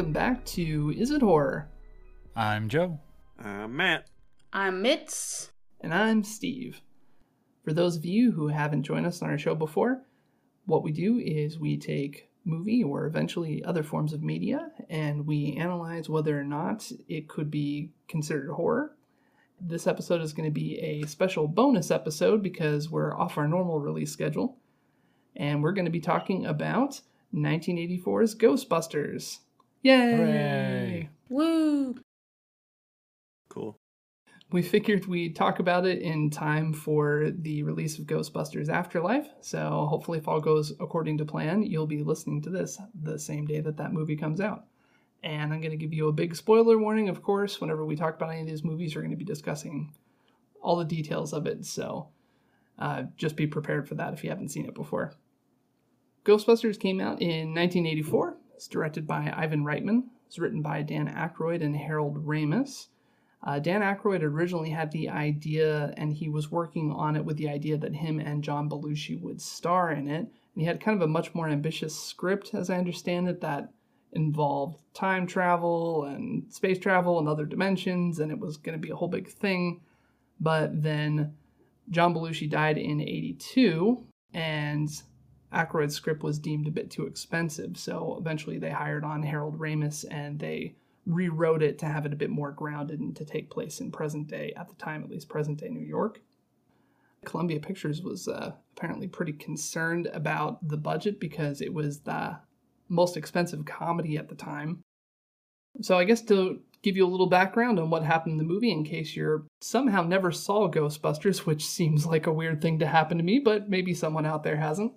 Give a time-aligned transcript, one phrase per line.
[0.00, 1.68] welcome back to Is It Horror?
[2.34, 2.98] I'm Joe.
[3.38, 4.06] Uh, Matt.
[4.50, 5.50] I'm Mitz.
[5.82, 6.80] And I'm Steve.
[7.64, 10.00] For those of you who haven't joined us on our show before,
[10.64, 15.58] what we do is we take movie or eventually other forms of media and we
[15.60, 18.96] analyze whether or not it could be considered horror.
[19.60, 23.80] This episode is going to be a special bonus episode because we're off our normal
[23.80, 24.56] release schedule.
[25.36, 27.02] And we're going to be talking about
[27.34, 29.40] 1984's Ghostbusters.
[29.82, 30.16] Yay!
[30.16, 31.10] Hooray.
[31.28, 31.94] Woo!
[33.48, 33.76] Cool.
[34.52, 39.28] We figured we'd talk about it in time for the release of Ghostbusters Afterlife.
[39.40, 43.46] So hopefully, if all goes according to plan, you'll be listening to this the same
[43.46, 44.64] day that that movie comes out.
[45.22, 47.60] And I'm going to give you a big spoiler warning, of course.
[47.60, 49.94] Whenever we talk about any of these movies, we're going to be discussing
[50.60, 51.64] all the details of it.
[51.64, 52.08] So
[52.78, 55.14] uh, just be prepared for that if you haven't seen it before.
[56.24, 58.36] Ghostbusters came out in 1984.
[58.60, 60.02] It's directed by Ivan Reitman.
[60.26, 62.88] It's written by Dan Aykroyd and Harold Ramis.
[63.42, 67.48] Uh, Dan Aykroyd originally had the idea, and he was working on it with the
[67.48, 70.18] idea that him and John Belushi would star in it.
[70.18, 73.72] And he had kind of a much more ambitious script, as I understand it, that
[74.12, 78.90] involved time travel and space travel and other dimensions, and it was going to be
[78.90, 79.80] a whole big thing.
[80.38, 81.34] But then
[81.88, 84.04] John Belushi died in 82,
[84.34, 84.90] and
[85.52, 87.76] Aykroyd's script was deemed a bit too expensive.
[87.76, 90.76] So eventually they hired on Harold Ramis and they
[91.06, 94.28] rewrote it to have it a bit more grounded and to take place in present
[94.28, 96.20] day, at the time at least, present day New York.
[97.24, 102.38] Columbia Pictures was uh, apparently pretty concerned about the budget because it was the
[102.88, 104.80] most expensive comedy at the time.
[105.82, 108.72] So, I guess to give you a little background on what happened in the movie,
[108.72, 113.18] in case you're somehow never saw Ghostbusters, which seems like a weird thing to happen
[113.18, 114.92] to me, but maybe someone out there hasn't.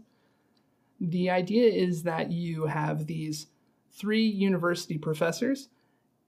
[1.04, 3.48] The idea is that you have these
[3.92, 5.70] three university professors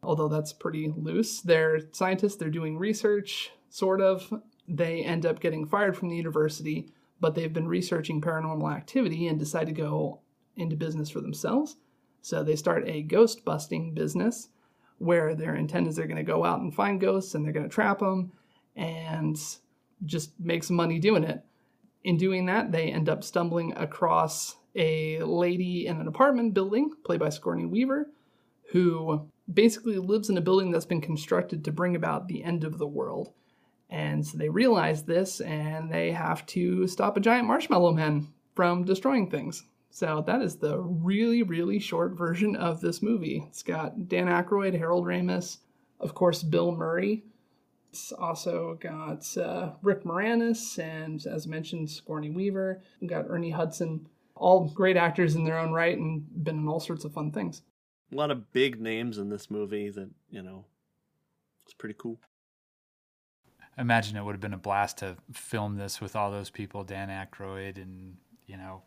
[0.06, 1.42] although that's pretty loose.
[1.42, 4.34] They're scientists, they're doing research, sort of.
[4.68, 9.40] They end up getting fired from the university, but they've been researching paranormal activity and
[9.40, 10.22] decide to go
[10.56, 11.76] into business for themselves.
[12.22, 14.50] So they start a ghost busting business
[14.98, 17.68] where their intent is they're going to go out and find ghosts and they're going
[17.68, 18.32] to trap them
[18.76, 19.38] and
[20.06, 21.44] just make some money doing it.
[22.06, 27.20] In doing that, they end up stumbling across a lady in an apartment building, played
[27.20, 28.08] by Sigourney Weaver,
[28.72, 32.78] who basically lives in a building that's been constructed to bring about the end of
[32.78, 33.34] the world.
[33.90, 38.84] And so they realize this and they have to stop a giant marshmallow man from
[38.84, 39.64] destroying things.
[39.90, 43.44] So that is the really, really short version of this movie.
[43.48, 45.58] It's got Dan Aykroyd, Harold Ramis,
[46.00, 47.24] of course, Bill Murray.
[47.96, 52.82] It's also got uh, Rick Moranis and, as mentioned, Sigourney Weaver.
[53.00, 54.10] We've got Ernie Hudson.
[54.36, 57.62] All great actors in their own right and been in all sorts of fun things
[58.12, 60.66] a lot of big names in this movie that you know
[61.64, 62.20] it's pretty cool
[63.78, 66.84] I imagine it would have been a blast to film this with all those people
[66.84, 68.84] dan Aykroyd and you know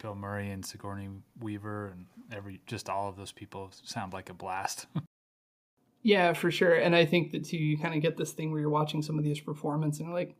[0.00, 1.08] bill murray and sigourney
[1.40, 4.86] weaver and every just all of those people sound like a blast
[6.08, 8.60] yeah for sure and i think that too you kind of get this thing where
[8.60, 10.34] you're watching some of these performances and like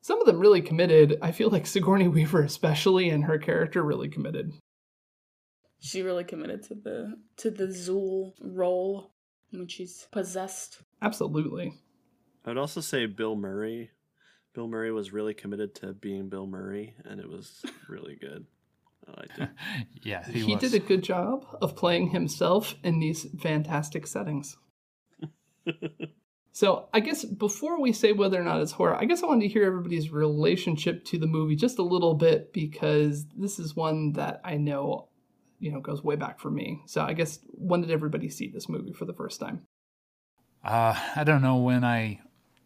[0.00, 4.08] some of them really committed i feel like sigourney weaver especially and her character really
[4.08, 4.52] committed
[5.84, 9.10] she really committed to the to the Zuul role
[9.50, 10.80] when she's possessed.
[11.02, 11.74] Absolutely.
[12.44, 13.90] I would also say Bill Murray.
[14.54, 18.46] Bill Murray was really committed to being Bill Murray, and it was really good.
[19.06, 19.48] I liked it.
[20.02, 24.56] yeah, he, he did a good job of playing himself in these fantastic settings.
[26.52, 29.42] So, I guess before we say whether or not it's horror, I guess I wanted
[29.42, 34.12] to hear everybody's relationship to the movie just a little bit because this is one
[34.12, 35.08] that I know
[35.64, 36.82] you know goes way back for me.
[36.86, 39.62] So I guess when did everybody see this movie for the first time?
[40.62, 42.20] Uh, I don't know when I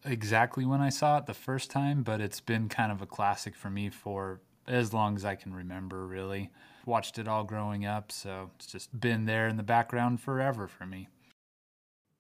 [0.05, 3.55] exactly when I saw it the first time, but it's been kind of a classic
[3.55, 6.07] for me for as long as I can remember.
[6.07, 6.51] Really,
[6.87, 10.85] watched it all growing up, so it's just been there in the background forever for
[10.87, 11.09] me.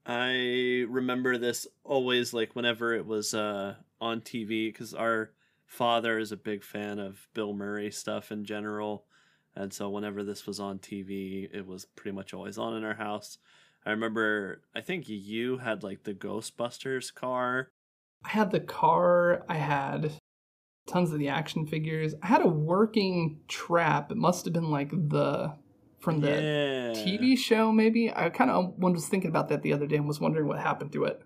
[0.09, 5.33] I remember this always like whenever it was uh, on TV because our
[5.67, 9.05] father is a big fan of Bill Murray stuff in general.
[9.55, 12.95] And so whenever this was on TV, it was pretty much always on in our
[12.95, 13.37] house.
[13.85, 17.71] I remember, I think you had like the Ghostbusters car.
[18.25, 19.45] I had the car.
[19.47, 20.13] I had
[20.87, 22.15] tons of the action figures.
[22.23, 24.11] I had a working trap.
[24.11, 25.55] It must have been like the
[26.00, 27.03] from the yeah.
[27.03, 28.12] TV show, maybe.
[28.15, 30.93] I kind of was thinking about that the other day and was wondering what happened
[30.93, 31.23] to it.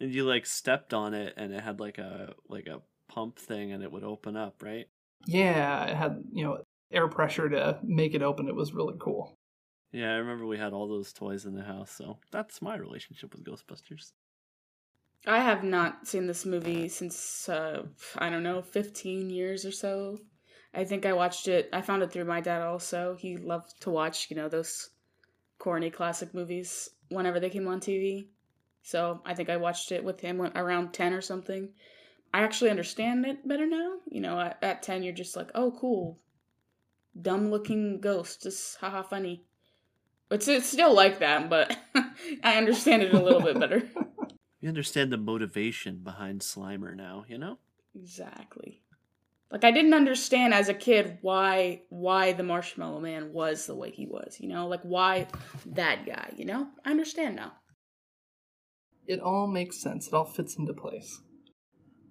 [0.00, 3.72] And you like stepped on it, and it had like a like a pump thing,
[3.72, 4.86] and it would open up, right?
[5.26, 6.58] Yeah, it had you know
[6.92, 8.48] air pressure to make it open.
[8.48, 9.36] It was really cool.
[9.92, 13.32] Yeah, I remember we had all those toys in the house, so that's my relationship
[13.32, 14.12] with Ghostbusters.
[15.26, 17.84] I have not seen this movie since uh,
[18.18, 20.18] I don't know, fifteen years or so.
[20.74, 21.68] I think I watched it.
[21.72, 22.62] I found it through my dad.
[22.62, 24.90] Also, he loved to watch, you know, those
[25.58, 28.28] corny classic movies whenever they came on TV.
[28.82, 31.70] So I think I watched it with him around ten or something.
[32.32, 33.94] I actually understand it better now.
[34.10, 36.18] You know, at, at ten, you're just like, oh, cool,
[37.20, 39.44] dumb looking ghost, just haha funny.
[40.30, 41.76] It's it's still like that, but
[42.42, 43.88] I understand it a little bit better.
[44.60, 47.58] You understand the motivation behind Slimer now, you know?
[47.94, 48.80] Exactly.
[49.54, 53.92] Like I didn't understand as a kid why why the Marshmallow Man was the way
[53.92, 54.66] he was, you know?
[54.66, 55.28] Like why
[55.66, 56.66] that guy, you know?
[56.84, 57.52] I understand now.
[59.06, 60.08] It all makes sense.
[60.08, 61.20] It all fits into place.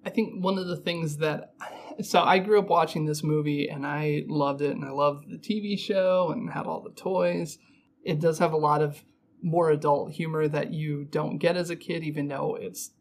[0.05, 1.53] I think one of the things that
[2.01, 5.37] so I grew up watching this movie and I loved it and I loved the
[5.37, 7.57] TV show and had all the toys.
[8.05, 9.03] It does have a lot of
[9.41, 12.91] more adult humor that you don't get as a kid, even though it's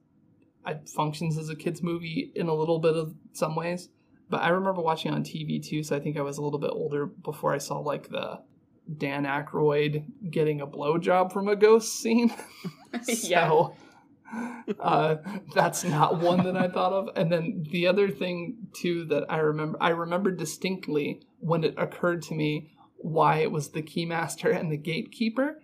[0.67, 3.89] it functions as a kids movie in a little bit of some ways.
[4.32, 6.70] But I remember watching on TV too, so I think I was a little bit
[6.73, 8.40] older before I saw like the
[8.96, 12.32] Dan Aykroyd getting a blowjob from a ghost scene.
[13.08, 13.49] yeah.
[13.49, 13.76] so
[14.81, 15.17] uh,
[15.55, 17.11] that's not one that I thought of.
[17.14, 22.23] And then the other thing too that I remember, I remember distinctly when it occurred
[22.23, 25.61] to me why it was the keymaster and the gatekeeper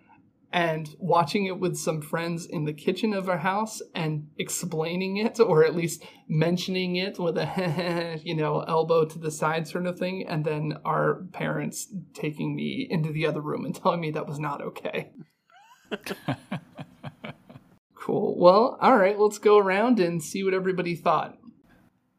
[0.51, 5.39] and watching it with some friends in the kitchen of our house and explaining it
[5.39, 9.99] or at least mentioning it with a you know elbow to the side sort of
[9.99, 14.27] thing and then our parents taking me into the other room and telling me that
[14.27, 15.11] was not okay.
[18.01, 18.39] Cool.
[18.39, 21.37] Well all right let's go around and see what everybody thought.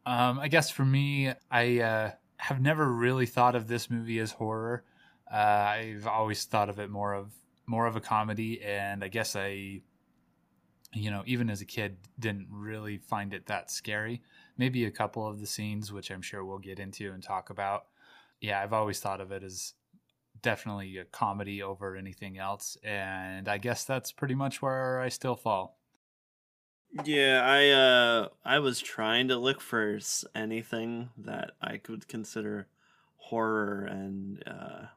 [0.05, 4.31] Um, i guess for me i uh, have never really thought of this movie as
[4.31, 4.85] horror.
[5.29, 7.33] Uh, i've always thought of it more of
[7.71, 9.81] more of a comedy and i guess i
[10.93, 14.21] you know even as a kid didn't really find it that scary.
[14.57, 17.85] Maybe a couple of the scenes which i'm sure we'll get into and talk about.
[18.41, 19.73] Yeah i've always thought of it as
[20.41, 25.35] definitely a comedy over anything else and i guess that's pretty much where i still
[25.37, 25.77] fall.
[27.05, 29.97] Yeah i uh i was trying to look for
[30.35, 32.67] anything that i could consider
[33.15, 34.87] horror and uh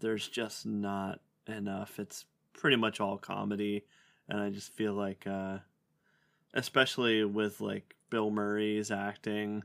[0.00, 1.98] there's just not enough.
[1.98, 3.84] It's pretty much all comedy,
[4.28, 5.58] and I just feel like, uh,
[6.54, 9.64] especially with like Bill Murray's acting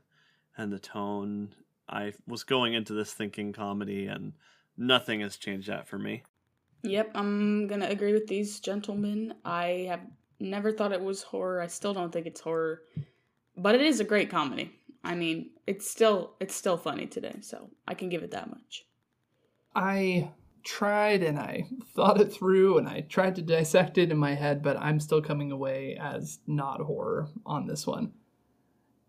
[0.58, 1.54] and the tone,
[1.88, 4.34] I was going into this thinking comedy, and
[4.78, 6.24] nothing has changed that for me.
[6.84, 9.34] Yep, I'm gonna agree with these gentlemen.
[9.44, 10.02] I have
[10.40, 11.62] never thought it was horror.
[11.62, 12.84] I still don't think it's horror,
[13.58, 14.74] but it is a great comedy.
[15.04, 18.86] I mean, it's still it's still funny today, so I can give it that much.
[19.75, 20.30] I
[20.69, 24.62] tried and I thought it through and I tried to dissect it in my head,
[24.62, 28.12] but I'm still coming away as not horror on this one.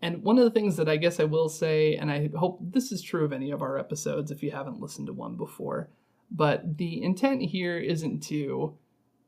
[0.00, 2.90] And one of the things that I guess I will say, and I hope this
[2.90, 5.90] is true of any of our episodes if you haven't listened to one before,
[6.30, 8.78] but the intent here isn't to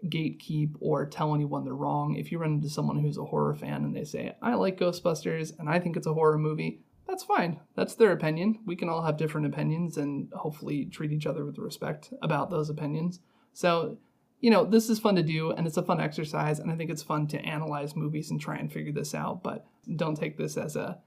[0.06, 2.16] gatekeep or tell anyone they're wrong.
[2.16, 5.52] If you run into someone who's a horror fan and they say, I like Ghostbusters
[5.58, 6.80] and I think it's a horror movie,
[7.12, 7.60] that's fine.
[7.76, 8.60] That's their opinion.
[8.64, 12.70] We can all have different opinions and hopefully treat each other with respect about those
[12.70, 13.20] opinions.
[13.52, 13.98] So,
[14.40, 16.58] you know, this is fun to do and it's a fun exercise.
[16.58, 19.42] And I think it's fun to analyze movies and try and figure this out.
[19.42, 21.00] But don't take this as a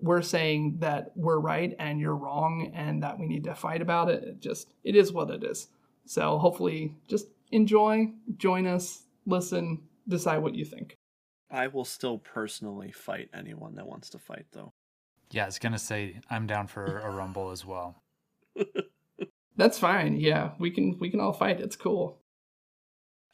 [0.00, 4.08] we're saying that we're right and you're wrong and that we need to fight about
[4.08, 4.24] it.
[4.24, 5.68] It just, it is what it is.
[6.06, 10.96] So hopefully just enjoy, join us, listen, decide what you think.
[11.50, 14.72] I will still personally fight anyone that wants to fight, though.
[15.30, 18.02] Yeah, I was gonna say I'm down for a rumble as well.
[19.56, 20.16] That's fine.
[20.16, 21.60] Yeah, we can we can all fight.
[21.60, 22.18] It's cool.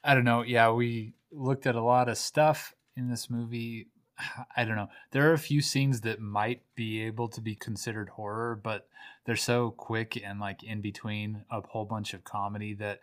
[0.05, 0.43] I don't know.
[0.43, 3.89] Yeah, we looked at a lot of stuff in this movie.
[4.57, 4.89] I don't know.
[5.13, 8.89] There are a few scenes that might be able to be considered horror, but
[9.25, 13.01] they're so quick and like in between a whole bunch of comedy that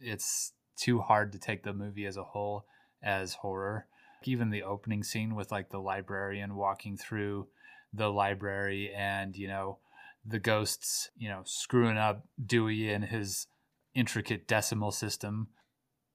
[0.00, 2.66] it's too hard to take the movie as a whole
[3.02, 3.86] as horror.
[4.24, 7.48] Even the opening scene with like the librarian walking through
[7.96, 9.78] the library and you know
[10.24, 13.46] the ghosts you know screwing up dewey and his
[13.94, 15.48] intricate decimal system.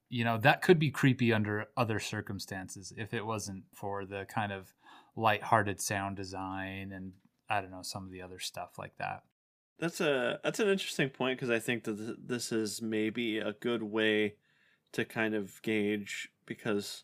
[0.10, 4.52] You know that could be creepy under other circumstances if it wasn't for the kind
[4.52, 4.74] of
[5.16, 7.12] light-hearted sound design and
[7.50, 9.24] i don't know some of the other stuff like that.
[9.80, 13.84] That's a that's an interesting point because i think that this is maybe a good
[13.84, 14.36] way
[14.92, 17.04] to kind of gauge because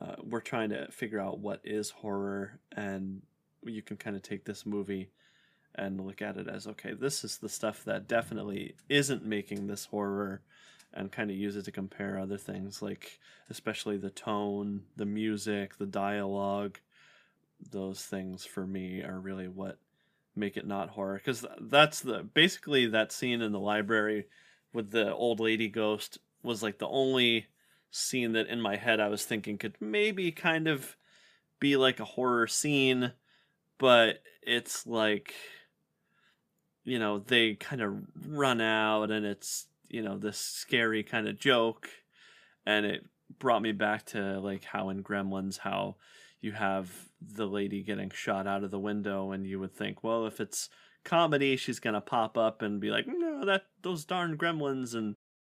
[0.00, 3.22] uh, we're trying to figure out what is horror and
[3.64, 5.10] you can kind of take this movie
[5.74, 9.86] and look at it as okay, this is the stuff that definitely isn't making this
[9.86, 10.42] horror
[10.92, 15.78] and kind of use it to compare other things like especially the tone, the music,
[15.78, 16.78] the dialogue.
[17.70, 19.78] Those things for me are really what
[20.34, 24.26] make it not horror cuz that's the basically that scene in the library
[24.72, 27.46] with the old lady ghost was like the only
[27.90, 30.96] scene that in my head I was thinking could maybe kind of
[31.60, 33.12] be like a horror scene,
[33.82, 35.34] but it's like
[36.84, 37.94] you know, they kind of
[38.26, 41.88] run out and it's, you know, this scary kind of joke.
[42.66, 43.06] And it
[43.38, 45.96] brought me back to like how in Gremlins, how
[46.40, 50.26] you have the lady getting shot out of the window and you would think, well,
[50.26, 50.68] if it's
[51.04, 54.94] comedy, she's going to pop up and be like, no, that, those darn gremlins.
[54.94, 55.14] And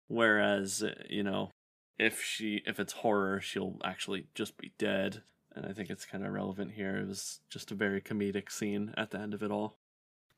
[0.08, 1.50] whereas, eh, you know,
[1.98, 5.22] if she, if it's horror, she'll actually just be dead.
[5.54, 6.96] And I think it's kind of relevant here.
[6.96, 9.78] It was just a very comedic scene at the end of it all.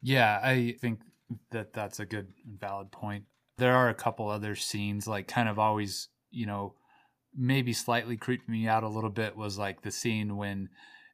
[0.02, 1.00] Yeah, I think
[1.50, 3.24] that that's a good and valid point.
[3.58, 6.74] There are a couple other scenes, like kind of always, you know,
[7.34, 10.68] maybe slightly creeped me out a little bit was like the scene when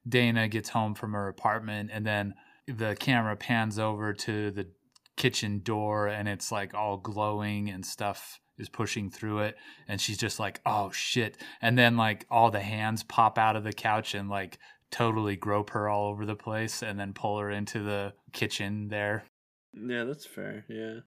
[0.07, 2.35] Dana gets home from her apartment and then
[2.67, 4.67] the camera pans over to the
[5.15, 9.57] kitchen door and it's like all glowing and stuff is pushing through it
[9.87, 13.63] and she's just like oh shit and then like all the hands pop out of
[13.63, 14.59] the couch and like
[14.93, 19.25] totally grope her all over the place and then pull her into the kitchen there.
[19.73, 20.65] Yeah, that's fair.
[20.69, 20.99] Yeah.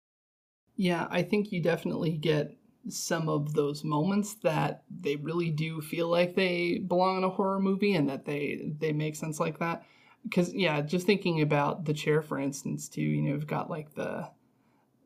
[0.74, 2.56] Yeah, I think you definitely get
[2.88, 7.60] some of those moments that they really do feel like they belong in a horror
[7.60, 9.84] movie and that they they make sense like that
[10.22, 13.92] because yeah just thinking about the chair for instance too you know you've got like
[13.96, 14.28] the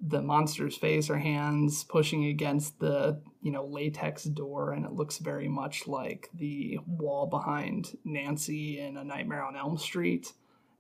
[0.01, 5.19] the monster's face or hands pushing against the you know latex door and it looks
[5.19, 10.33] very much like the wall behind nancy in a nightmare on elm street.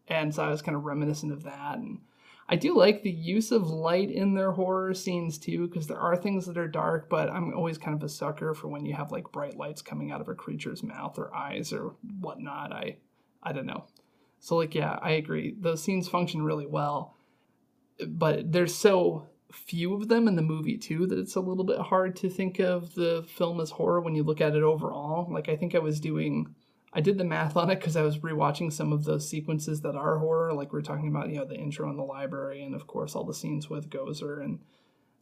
[0.09, 1.79] And so i was kind of reminiscent of that.
[1.79, 2.01] And
[2.49, 6.17] i do like the use of light in their horror scenes too because there are
[6.17, 9.13] things that are dark but i'm always kind of a sucker for when you have
[9.13, 12.73] like bright lights coming out of a creature's mouth or eyes or whatnot.
[12.73, 12.97] I
[13.43, 13.85] i don't know.
[14.39, 15.55] So like yeah i agree.
[15.61, 17.17] Those scenes function really well
[18.09, 21.79] but there's so few of them in the movie too that it's a little bit
[21.79, 25.33] hard to think of the film as horror when you look at it overall.
[25.33, 26.55] Like I think I was doing
[26.93, 29.95] I did the math on it because I was rewatching some of those sequences that
[29.95, 32.75] are horror, like we are talking about, you know, the intro in the library and
[32.75, 34.61] of course all the scenes with Gozer and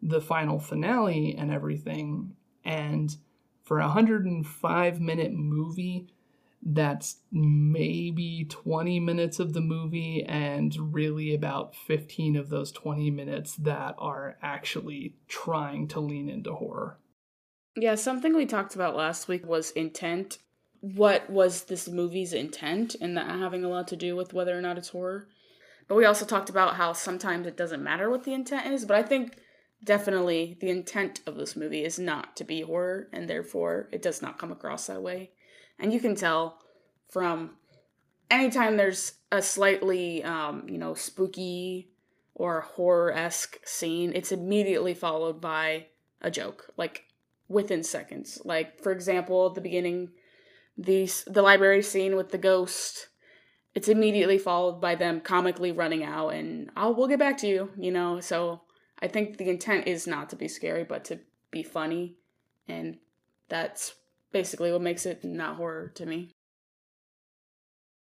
[0.00, 2.34] the final finale and everything.
[2.64, 3.14] And
[3.64, 6.08] for a 105 minute movie,
[6.62, 13.54] that's maybe 20 minutes of the movie and really about 15 of those 20 minutes
[13.56, 16.98] that are actually trying to lean into horror.
[17.76, 20.38] Yeah, something we talked about last week was intent.
[20.80, 24.60] What was this movie's intent and that having a lot to do with whether or
[24.60, 25.28] not it's horror?
[25.86, 28.96] But we also talked about how sometimes it doesn't matter what the intent is, but
[28.96, 29.36] I think
[29.82, 34.20] definitely the intent of this movie is not to be horror and therefore it does
[34.20, 35.30] not come across that way
[35.78, 36.58] and you can tell
[37.08, 37.50] from
[38.30, 41.90] anytime there's a slightly um, you know spooky
[42.34, 45.86] or horror-esque scene it's immediately followed by
[46.20, 47.04] a joke like
[47.48, 48.40] within seconds.
[48.44, 50.10] Like for example at the beginning
[50.76, 53.08] the the library scene with the ghost
[53.74, 57.70] it's immediately followed by them comically running out and oh we'll get back to you
[57.78, 58.20] you know?
[58.20, 58.62] So
[59.00, 61.20] i think the intent is not to be scary but to
[61.50, 62.16] be funny.
[62.66, 62.98] And
[63.48, 63.94] that's
[64.32, 66.30] basically what makes it not horror to me.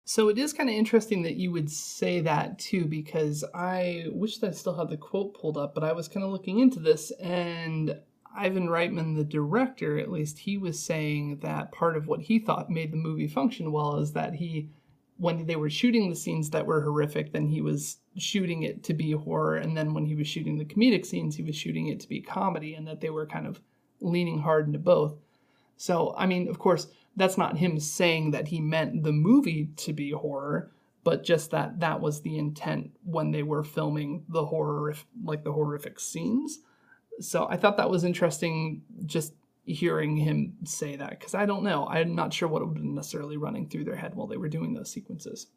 [0.05, 4.39] So it is kind of interesting that you would say that too, because I wish
[4.39, 6.79] that I still had the quote pulled up, but I was kind of looking into
[6.79, 7.98] this, and
[8.36, 12.70] Ivan Reitman, the director, at least, he was saying that part of what he thought
[12.70, 14.72] made the movie function well is that he,
[15.17, 18.93] when they were shooting the scenes that were horrific, then he was shooting it to
[18.93, 22.01] be horror, and then when he was shooting the comedic scenes, he was shooting it
[22.01, 23.62] to be comedy, and that they were kind of
[24.01, 25.15] leaning hard into both.
[25.83, 26.87] So, I mean, of course,
[27.17, 30.71] that's not him saying that he meant the movie to be horror,
[31.03, 35.51] but just that that was the intent when they were filming the horror, like the
[35.51, 36.59] horrific scenes.
[37.19, 39.33] So I thought that was interesting just
[39.65, 41.85] hearing him say that because I don't know.
[41.85, 44.73] I'm not sure what would be necessarily running through their head while they were doing
[44.73, 45.47] those sequences.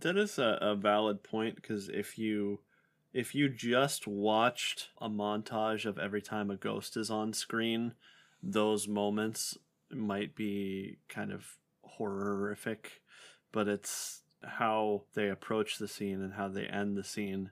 [0.00, 2.58] That is a, a valid point because if you
[3.12, 7.94] if you just watched a montage of every time a ghost is on screen,
[8.52, 9.56] those moments
[9.90, 13.02] might be kind of horrific,
[13.52, 17.50] but it's how they approach the scene and how they end the scene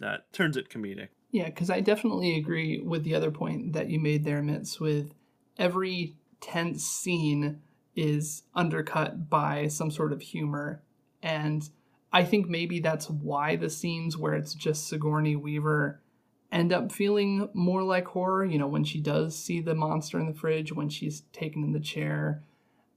[0.00, 1.08] that turns it comedic.
[1.30, 5.14] Yeah, because I definitely agree with the other point that you made there, Mitz, with
[5.58, 7.60] every tense scene
[7.96, 10.82] is undercut by some sort of humor.
[11.22, 11.68] And
[12.12, 16.00] I think maybe that's why the scenes where it's just Sigourney Weaver
[16.54, 18.44] end up feeling more like horror.
[18.44, 21.72] You know, when she does see the monster in the fridge, when she's taken in
[21.72, 22.42] the chair.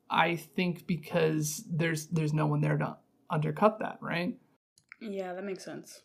[0.09, 2.97] I think because there's there's no one there to
[3.29, 4.37] undercut that, right?
[5.01, 6.01] Yeah, that makes sense.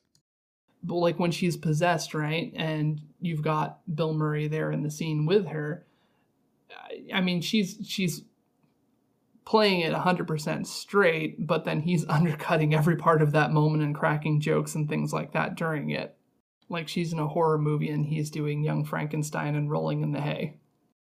[0.82, 5.26] But like when she's possessed, right, and you've got Bill Murray there in the scene
[5.26, 5.87] with her.
[7.14, 8.23] I mean, she's she's
[9.44, 14.40] playing it 100% straight, but then he's undercutting every part of that moment and cracking
[14.40, 16.16] jokes and things like that during it.
[16.73, 20.21] Like she's in a horror movie and he's doing Young Frankenstein and rolling in the
[20.21, 20.57] hay.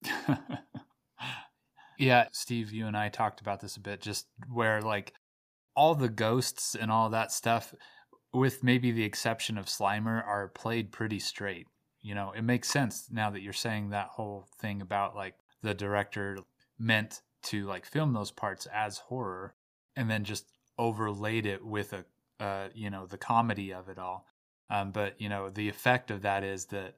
[1.98, 5.14] yeah, Steve, you and I talked about this a bit, just where like
[5.76, 7.74] all the ghosts and all that stuff,
[8.34, 11.68] with maybe the exception of Slimer, are played pretty straight.
[12.02, 15.74] You know, it makes sense now that you're saying that whole thing about like the
[15.74, 16.38] director
[16.78, 19.56] meant to like film those parts as horror
[19.96, 22.06] and then just overlaid it with a
[22.44, 24.26] uh, you know the comedy of it all
[24.70, 26.96] um, but you know the effect of that is that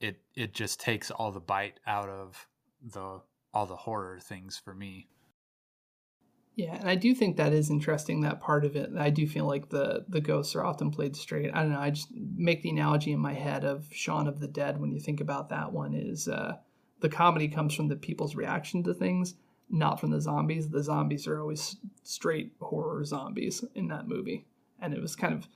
[0.00, 2.46] it it just takes all the bite out of
[2.82, 3.20] the
[3.52, 5.08] all the horror things for me
[6.54, 9.46] yeah and i do think that is interesting that part of it i do feel
[9.46, 12.70] like the the ghosts are often played straight i don't know i just make the
[12.70, 15.94] analogy in my head of shaun of the dead when you think about that one
[15.94, 16.56] is uh,
[17.00, 19.34] the comedy comes from the people's reaction to things
[19.70, 20.70] not from the zombies.
[20.70, 24.46] The zombies are always straight horror zombies in that movie.
[24.80, 25.48] And it was kind of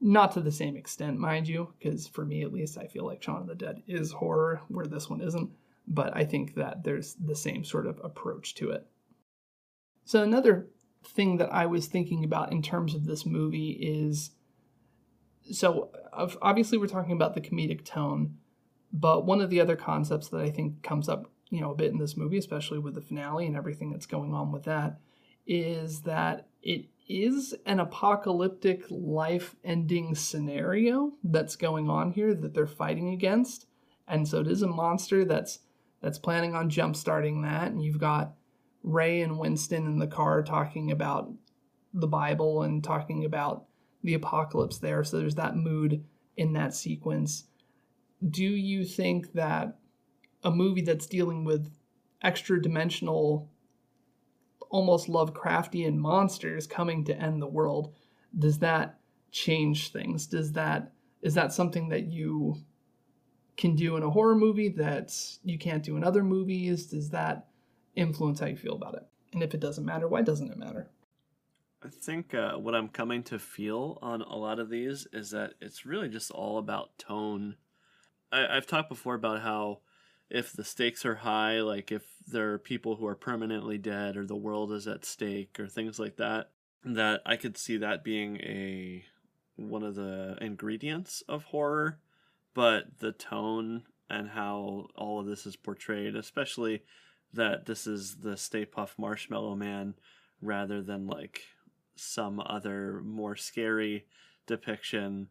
[0.00, 3.22] not to the same extent, mind you, because for me at least, I feel like
[3.22, 5.50] Shaun of the Dead is horror, where this one isn't.
[5.86, 8.86] But I think that there's the same sort of approach to it.
[10.04, 10.68] So, another
[11.04, 14.30] thing that I was thinking about in terms of this movie is
[15.50, 15.90] so
[16.42, 18.36] obviously we're talking about the comedic tone,
[18.92, 21.92] but one of the other concepts that I think comes up you know a bit
[21.92, 24.98] in this movie, especially with the finale and everything that's going on with that,
[25.46, 33.08] is that it is an apocalyptic life-ending scenario that's going on here that they're fighting
[33.10, 33.66] against,
[34.06, 35.60] and so it is a monster that's
[36.00, 38.34] that's planning on jump-starting that, and you've got
[38.82, 41.32] Ray and Winston in the car talking about
[41.92, 43.64] the Bible and talking about
[44.04, 45.02] the apocalypse there.
[45.02, 46.04] So there's that mood
[46.36, 47.44] in that sequence.
[48.24, 49.78] Do you think that
[50.44, 51.72] a movie that's dealing with
[52.22, 53.50] extra dimensional,
[54.70, 57.94] almost Lovecraftian monsters coming to end the world,
[58.38, 58.98] does that
[59.30, 60.26] change things?
[60.26, 62.56] Does that is that something that you
[63.56, 66.86] can do in a horror movie that you can't do in other movies?
[66.86, 67.48] Does that
[67.96, 69.02] influence how you feel about it?
[69.32, 70.88] And if it doesn't matter, why doesn't it matter?
[71.82, 75.54] I think uh, what I'm coming to feel on a lot of these is that
[75.60, 77.56] it's really just all about tone.
[78.32, 79.80] I, have talked before about how
[80.30, 84.26] if the stakes are high, like if there are people who are permanently dead or
[84.26, 86.50] the world is at stake or things like that,
[86.84, 89.04] that I could see that being a
[89.56, 91.98] one of the ingredients of horror,
[92.54, 96.82] but the tone and how all of this is portrayed, especially
[97.32, 99.94] that this is the Stay Puft Marshmallow Man
[100.40, 101.42] rather than like
[101.96, 104.06] some other more scary
[104.46, 105.28] depiction,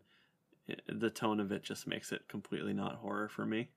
[0.69, 3.69] eh, the tone of it just makes it completely not horror for me.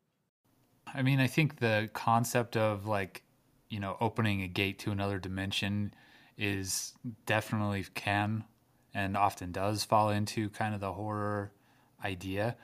[0.94, 3.22] I mean, I think the concept of like,
[3.68, 5.94] you know, opening a gate to another dimension
[6.36, 6.94] is
[7.26, 8.44] definitely can
[8.94, 11.52] and often does fall into kind of the horror
[12.04, 12.56] idea.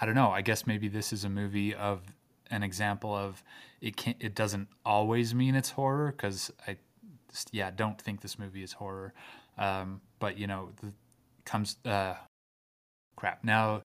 [0.00, 0.30] I don't know.
[0.30, 2.02] I guess maybe this is a movie of
[2.50, 3.42] an example of
[3.80, 4.16] it can't.
[4.20, 6.76] it doesn't always mean it's horror because I
[7.50, 9.12] yeah don't think this movie is horror.
[9.58, 10.92] Um, but you know, the,
[11.44, 12.14] comes uh,
[13.16, 13.82] crap now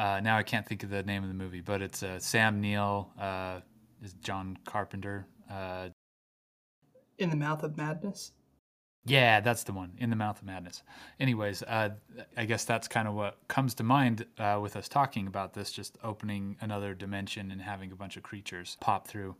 [0.00, 2.58] uh, now I can't think of the name of the movie, but it's uh, Sam
[2.58, 3.60] Neill, uh,
[4.02, 5.26] is John Carpenter.
[5.50, 5.90] Uh,
[7.18, 8.32] in the Mouth of Madness.
[9.04, 9.92] Yeah, that's the one.
[9.98, 10.82] In the Mouth of Madness.
[11.18, 11.90] Anyways, uh,
[12.34, 15.70] I guess that's kind of what comes to mind uh, with us talking about this,
[15.70, 19.36] just opening another dimension and having a bunch of creatures pop through.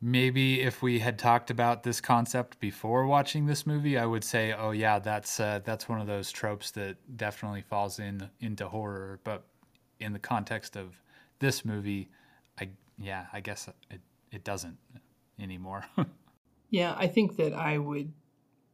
[0.00, 4.54] Maybe if we had talked about this concept before watching this movie, I would say,
[4.54, 9.20] "Oh yeah, that's uh, that's one of those tropes that definitely falls in into horror."
[9.24, 9.44] But
[10.00, 11.00] in the context of
[11.38, 12.10] this movie,
[12.58, 14.00] I yeah, I guess it
[14.32, 14.78] it doesn't
[15.38, 15.84] anymore.
[16.70, 18.12] yeah, I think that I would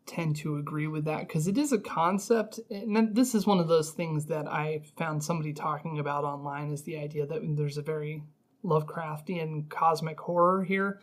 [0.06, 3.66] tend to agree with that because it is a concept and this is one of
[3.66, 7.82] those things that i found somebody talking about online is the idea that there's a
[7.82, 8.22] very
[8.64, 11.00] lovecraftian cosmic horror here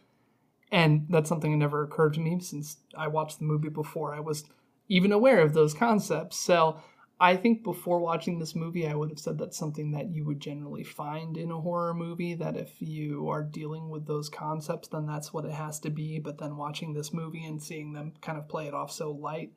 [0.72, 4.22] and that's something that never occurred to me since i watched the movie before i
[4.22, 4.46] was
[4.88, 6.80] even aware of those concepts so
[7.24, 10.42] I think before watching this movie, I would have said that's something that you would
[10.42, 12.34] generally find in a horror movie.
[12.34, 16.20] That if you are dealing with those concepts, then that's what it has to be.
[16.20, 19.54] But then watching this movie and seeing them kind of play it off so light,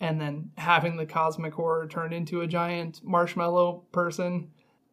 [0.00, 4.50] and then having the cosmic horror turn into a giant marshmallow person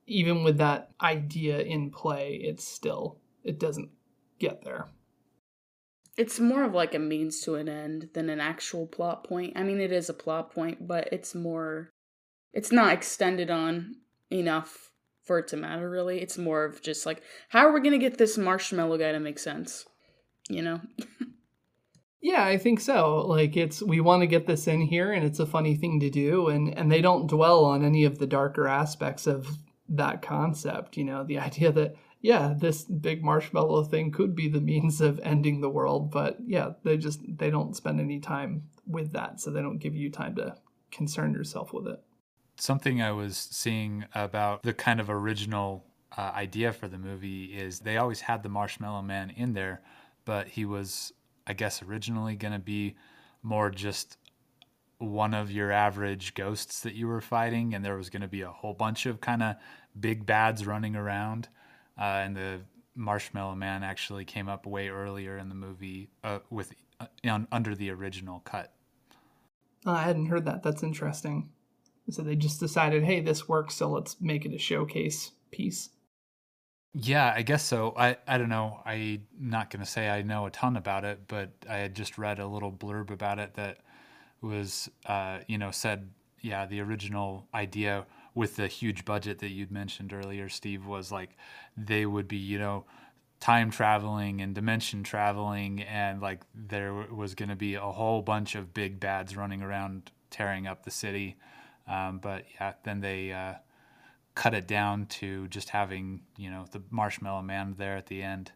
[0.07, 3.89] even with that idea in play it's still it doesn't
[4.39, 4.87] get there
[6.17, 9.51] It's more of like a means to an end than an actual plot point.
[9.57, 11.89] I mean, it is a plot point, but it's more.
[12.55, 13.97] It's not extended on
[14.31, 14.89] enough
[15.23, 16.21] for it to matter, really.
[16.21, 19.19] It's more of just like, how are we going to get this marshmallow guy to
[19.19, 19.85] make sense?
[20.49, 20.81] You know?
[22.25, 23.17] Yeah, I think so.
[23.17, 26.09] Like it's we want to get this in here and it's a funny thing to
[26.09, 29.47] do and and they don't dwell on any of the darker aspects of
[29.89, 34.59] that concept, you know, the idea that yeah, this big marshmallow thing could be the
[34.59, 39.13] means of ending the world, but yeah, they just they don't spend any time with
[39.13, 40.55] that, so they don't give you time to
[40.89, 42.01] concern yourself with it.
[42.57, 45.85] Something I was seeing about the kind of original
[46.17, 49.81] uh, idea for the movie is they always had the Marshmallow Man in there,
[50.23, 51.11] but he was,
[51.45, 52.95] I guess, originally going to be
[53.43, 54.17] more just
[54.97, 58.41] one of your average ghosts that you were fighting, and there was going to be
[58.41, 59.55] a whole bunch of kind of
[59.99, 61.49] big bads running around.
[61.99, 62.61] Uh, and the
[62.95, 67.89] Marshmallow Man actually came up way earlier in the movie uh, with uh, under the
[67.91, 68.71] original cut.
[69.85, 70.63] Oh, I hadn't heard that.
[70.63, 71.49] That's interesting.
[72.09, 75.89] So they just decided, hey, this works, so let's make it a showcase piece.
[76.93, 77.93] Yeah, I guess so.
[77.97, 78.79] I, I don't know.
[78.85, 82.17] I'm not going to say I know a ton about it, but I had just
[82.17, 83.79] read a little blurb about it that
[84.41, 86.09] was, uh, you know, said,
[86.41, 91.31] yeah, the original idea with the huge budget that you'd mentioned earlier, Steve, was like
[91.75, 92.85] they would be, you know,
[93.39, 98.55] time traveling and dimension traveling, and like there was going to be a whole bunch
[98.55, 101.35] of big bads running around tearing up the city.
[101.87, 103.55] Um, but yeah, then they uh,
[104.33, 108.51] cut it down to just having, you know, the marshmallow man there at the end.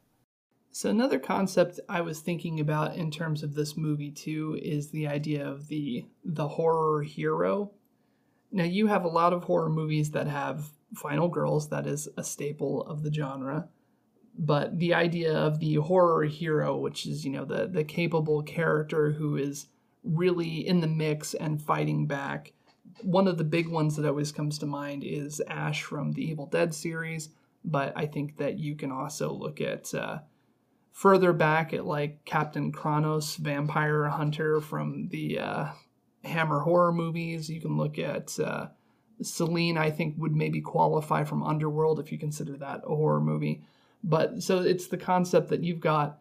[0.71, 5.07] So another concept I was thinking about in terms of this movie too is the
[5.07, 7.71] idea of the the horror hero.
[8.51, 12.23] Now you have a lot of horror movies that have final girls that is a
[12.23, 13.69] staple of the genre.
[14.37, 19.11] But the idea of the horror hero, which is, you know, the the capable character
[19.11, 19.67] who is
[20.03, 22.53] really in the mix and fighting back.
[23.01, 26.45] One of the big ones that always comes to mind is Ash from the Evil
[26.45, 27.29] Dead series,
[27.63, 30.19] but I think that you can also look at uh,
[30.91, 35.67] further back at like Captain Kronos, vampire hunter from the uh,
[36.23, 37.49] Hammer horror movies.
[37.49, 38.67] You can look at uh,
[39.21, 39.77] Selene.
[39.77, 43.63] I think would maybe qualify from Underworld if you consider that a horror movie.
[44.03, 46.19] But so it's the concept that you've got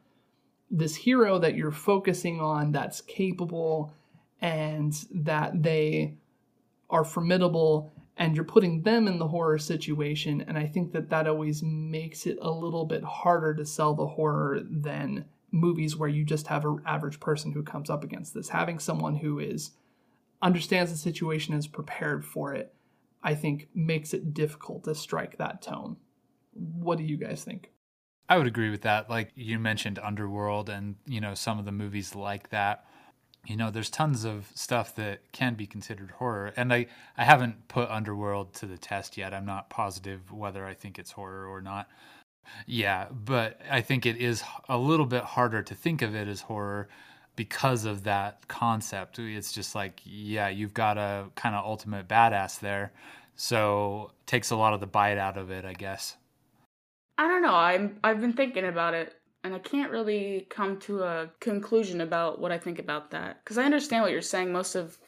[0.70, 3.92] this hero that you're focusing on that's capable
[4.40, 6.14] and that they
[6.90, 11.26] are formidable and you're putting them in the horror situation and i think that that
[11.26, 16.24] always makes it a little bit harder to sell the horror than movies where you
[16.24, 19.72] just have an average person who comes up against this having someone who is
[20.42, 22.74] understands the situation is prepared for it
[23.22, 25.96] i think makes it difficult to strike that tone
[26.52, 27.70] what do you guys think
[28.28, 29.08] I would agree with that.
[29.08, 32.84] Like you mentioned Underworld and, you know, some of the movies like that.
[33.46, 36.52] You know, there's tons of stuff that can be considered horror.
[36.56, 39.32] And I, I haven't put Underworld to the test yet.
[39.32, 41.88] I'm not positive whether I think it's horror or not.
[42.66, 46.40] Yeah, but I think it is a little bit harder to think of it as
[46.42, 46.88] horror
[47.36, 49.18] because of that concept.
[49.18, 52.92] It's just like, yeah, you've got a kind of ultimate badass there.
[53.36, 56.16] So takes a lot of the bite out of it, I guess.
[57.16, 57.54] I don't know.
[57.54, 62.40] I'm I've been thinking about it and I can't really come to a conclusion about
[62.40, 64.52] what I think about that cuz I understand what you're saying.
[64.52, 64.98] Most of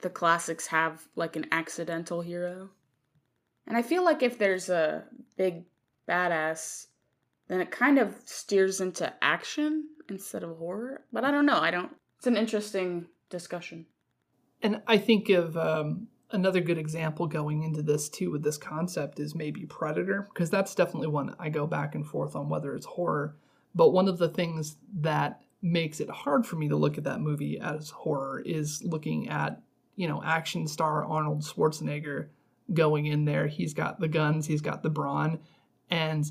[0.00, 2.70] the classics have like an accidental hero.
[3.66, 5.04] And I feel like if there's a
[5.36, 5.64] big
[6.08, 6.86] badass
[7.48, 11.04] then it kind of steers into action instead of horror.
[11.12, 11.58] But I don't know.
[11.58, 13.86] I don't it's an interesting discussion.
[14.62, 19.18] And I think of um, another good example going into this too with this concept
[19.18, 22.86] is maybe Predator, because that's definitely one I go back and forth on whether it's
[22.86, 23.36] horror.
[23.74, 27.20] But one of the things that makes it hard for me to look at that
[27.20, 29.60] movie as horror is looking at,
[29.96, 32.28] you know, action star Arnold Schwarzenegger
[32.72, 33.46] going in there.
[33.46, 35.40] He's got the guns, he's got the brawn,
[35.90, 36.30] and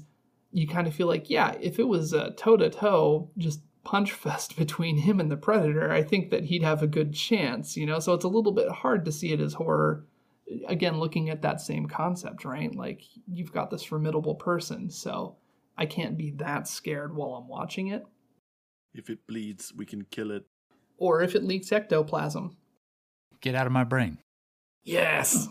[0.52, 4.12] you kind of feel like, yeah, if it was a toe to toe, just punch
[4.12, 7.86] fest between him and the predator, I think that he'd have a good chance, you
[7.86, 8.00] know?
[8.00, 10.06] So it's a little bit hard to see it as horror.
[10.68, 12.74] Again, looking at that same concept, right?
[12.74, 15.36] Like you've got this formidable person, so
[15.80, 18.04] I can't be that scared while I'm watching it.
[18.94, 20.44] If it bleeds, we can kill it.
[20.98, 22.58] Or if it leaks ectoplasm.
[23.40, 24.18] Get out of my brain.
[24.84, 25.48] Yes.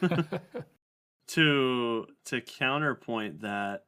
[1.28, 3.84] to to counterpoint that,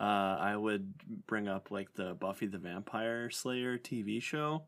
[0.00, 0.94] uh, I would
[1.26, 4.62] bring up like the Buffy the Vampire Slayer TV show,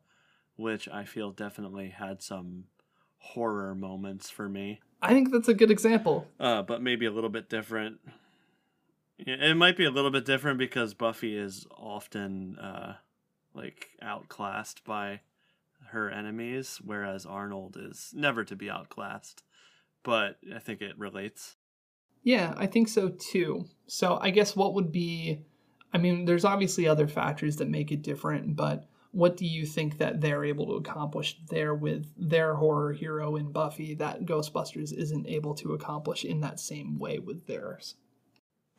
[0.57, 2.65] which I feel definitely had some
[3.17, 4.79] horror moments for me.
[5.01, 6.27] I think that's a good example.
[6.39, 7.97] Uh, but maybe a little bit different.
[9.19, 12.95] It might be a little bit different because Buffy is often uh,
[13.53, 15.21] like outclassed by
[15.87, 19.43] her enemies, whereas Arnold is never to be outclassed.
[20.03, 21.57] But I think it relates.
[22.23, 23.65] Yeah, I think so too.
[23.87, 25.43] So I guess what would be
[25.93, 29.97] I mean, there's obviously other factors that make it different, but what do you think
[29.97, 35.27] that they're able to accomplish there with their horror hero in Buffy that Ghostbusters isn't
[35.27, 37.95] able to accomplish in that same way with theirs?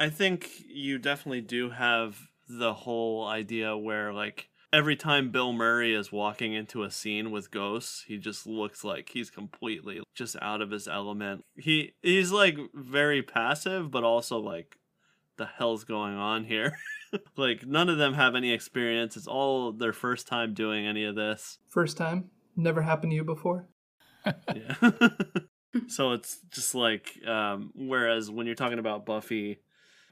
[0.00, 5.94] I think you definitely do have the whole idea where like every time Bill Murray
[5.94, 10.62] is walking into a scene with ghosts, he just looks like he's completely just out
[10.62, 11.44] of his element.
[11.54, 14.78] He he's like very passive but also like
[15.36, 16.78] the hell's going on here?
[17.36, 19.18] like none of them have any experience.
[19.18, 21.58] It's all their first time doing any of this.
[21.68, 22.30] First time?
[22.56, 23.68] Never happened to you before?
[24.54, 24.74] Yeah.
[25.88, 29.60] so it's just like um whereas when you're talking about Buffy,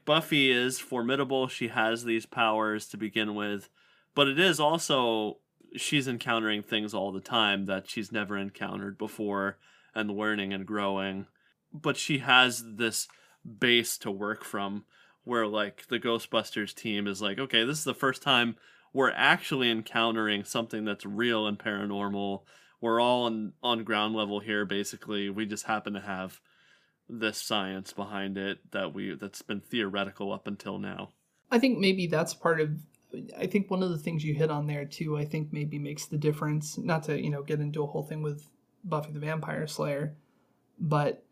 [0.09, 1.47] Buffy is formidable.
[1.47, 3.69] She has these powers to begin with,
[4.15, 5.37] but it is also
[5.75, 9.59] she's encountering things all the time that she's never encountered before
[9.93, 11.27] and learning and growing.
[11.71, 13.07] But she has this
[13.59, 14.85] base to work from
[15.25, 18.55] where like the Ghostbusters team is like, okay, this is the first time
[18.91, 22.41] we're actually encountering something that's real and paranormal.
[22.81, 25.29] We're all on on ground level here basically.
[25.29, 26.41] We just happen to have
[27.09, 31.09] this science behind it that we that's been theoretical up until now.
[31.51, 32.69] I think maybe that's part of
[33.37, 36.05] I think one of the things you hit on there too, I think maybe makes
[36.05, 38.47] the difference, not to, you know, get into a whole thing with
[38.83, 40.15] Buffy the Vampire Slayer,
[40.79, 41.25] but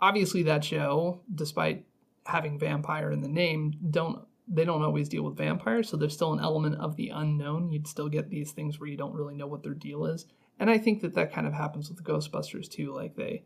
[0.00, 1.84] obviously that show, despite
[2.26, 6.34] having vampire in the name, don't they don't always deal with vampires, so there's still
[6.34, 7.70] an element of the unknown.
[7.70, 10.26] You'd still get these things where you don't really know what their deal is.
[10.60, 12.92] And I think that that kind of happens with the Ghostbusters too.
[12.92, 13.44] Like they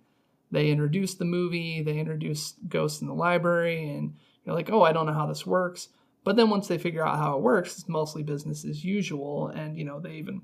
[0.50, 4.92] they introduce the movie, they introduce ghosts in the library, and you're like, oh, I
[4.92, 5.88] don't know how this works.
[6.24, 9.48] But then once they figure out how it works, it's mostly business as usual.
[9.48, 10.42] And, you know, they even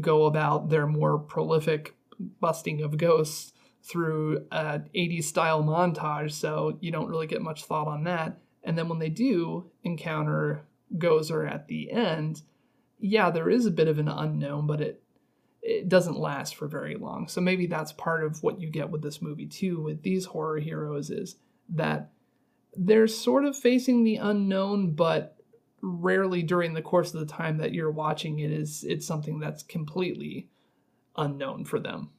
[0.00, 1.94] go about their more prolific
[2.40, 6.32] busting of ghosts through an 80s style montage.
[6.32, 8.38] So you don't really get much thought on that.
[8.64, 10.66] And then when they do encounter
[10.96, 12.42] Gozer at the end,
[12.98, 15.03] yeah, there is a bit of an unknown, but it
[15.64, 17.26] it doesn't last for very long.
[17.26, 20.58] So maybe that's part of what you get with this movie too with these horror
[20.58, 21.36] heroes is
[21.70, 22.10] that
[22.76, 25.38] they're sort of facing the unknown, but
[25.80, 29.62] rarely during the course of the time that you're watching it is it's something that's
[29.62, 30.50] completely
[31.16, 32.10] unknown for them.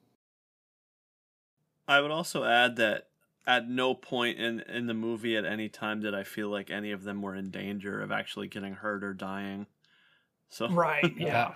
[1.87, 3.09] I would also add that
[3.45, 6.91] at no point in in the movie at any time did I feel like any
[6.91, 9.67] of them were in danger of actually getting hurt or dying.
[10.49, 11.53] So Right, yeah.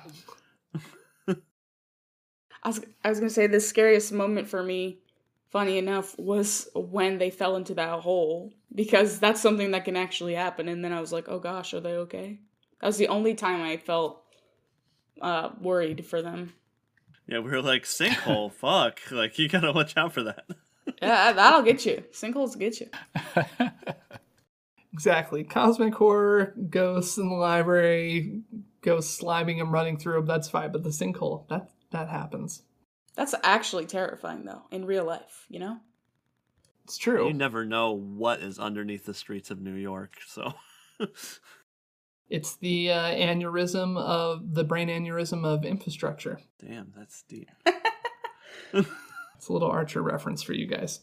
[2.63, 4.99] I was I was gonna say the scariest moment for me,
[5.49, 10.35] funny enough, was when they fell into that hole because that's something that can actually
[10.35, 10.67] happen.
[10.67, 12.39] And then I was like, oh gosh, are they okay?
[12.81, 14.21] That was the only time I felt
[15.21, 16.53] uh, worried for them.
[17.27, 18.99] Yeah, we were like sinkhole, fuck.
[19.11, 20.45] Like you gotta watch out for that.
[21.03, 22.03] Yeah, that'll get you.
[22.11, 22.89] Sinkholes get you.
[24.93, 25.43] Exactly.
[25.43, 28.41] Cosmic horror, ghosts in the library,
[28.81, 30.71] ghosts sliming and running through them, that's fine.
[30.71, 32.63] But the sinkhole, that that happens.
[33.15, 35.77] That's actually terrifying though, in real life, you know?
[36.85, 37.27] It's true.
[37.27, 40.53] You never know what is underneath the streets of New York, so
[42.29, 46.39] It's the uh, aneurysm of the brain aneurysm of infrastructure.
[46.59, 47.49] damn, that's deep.
[49.39, 50.99] It's a little Archer reference for you guys.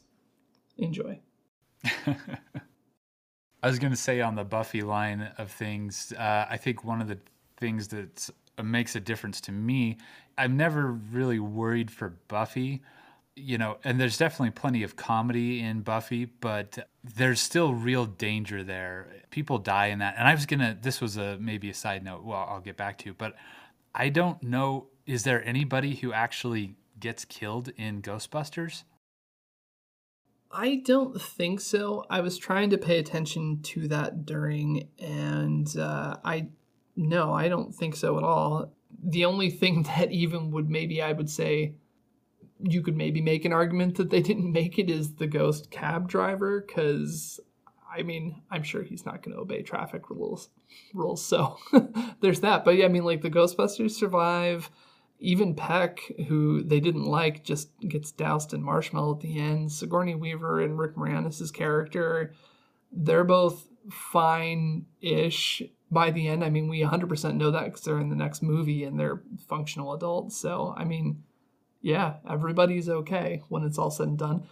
[0.76, 1.18] Enjoy.
[1.84, 7.00] I was going to say on the Buffy line of things, uh, I think one
[7.00, 7.18] of the
[7.56, 8.28] things that
[8.62, 9.96] makes a difference to me,
[10.38, 12.82] I'm never really worried for Buffy,
[13.34, 18.64] you know, and there's definitely plenty of comedy in Buffy, but there's still real danger
[18.64, 19.08] there.
[19.30, 20.16] People die in that.
[20.18, 22.76] And I was going to, this was a maybe a side note, well, I'll get
[22.76, 23.34] back to, you, but
[23.94, 28.84] I don't know, is there anybody who actually gets killed in Ghostbusters?
[30.50, 32.04] I don't think so.
[32.08, 36.48] I was trying to pay attention to that during, and uh, I
[36.96, 38.72] no, I don't think so at all.
[39.02, 41.74] The only thing that even would maybe I would say
[42.62, 46.08] you could maybe make an argument that they didn't make it is the ghost cab
[46.08, 47.40] driver, because
[47.94, 50.48] I mean I'm sure he's not going to obey traffic rules.
[50.94, 51.58] Rules, so
[52.20, 52.64] there's that.
[52.64, 54.70] But yeah, I mean like the Ghostbusters survive
[55.18, 59.72] even Peck, who they didn't like, just gets doused in marshmallow at the end.
[59.72, 62.34] Sigourney Weaver and Rick Moranis' character,
[62.92, 66.44] they're both fine-ish by the end.
[66.44, 69.92] I mean, we 100% know that because they're in the next movie and they're functional
[69.92, 70.36] adults.
[70.36, 71.22] So, I mean,
[71.80, 74.46] yeah, everybody's okay when it's all said and done.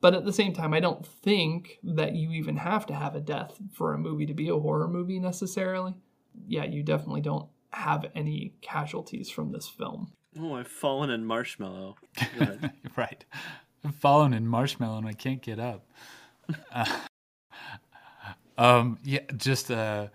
[0.00, 3.20] But at the same time, I don't think that you even have to have a
[3.20, 5.94] death for a movie to be a horror movie necessarily.
[6.46, 10.12] Yeah, you definitely don't have any casualties from this film.
[10.38, 11.96] Oh, I've fallen in marshmallow.
[12.96, 13.24] right.
[13.84, 15.86] I've fallen in marshmallow and I can't get up.
[16.72, 16.98] Uh,
[18.58, 20.08] um, yeah, just uh,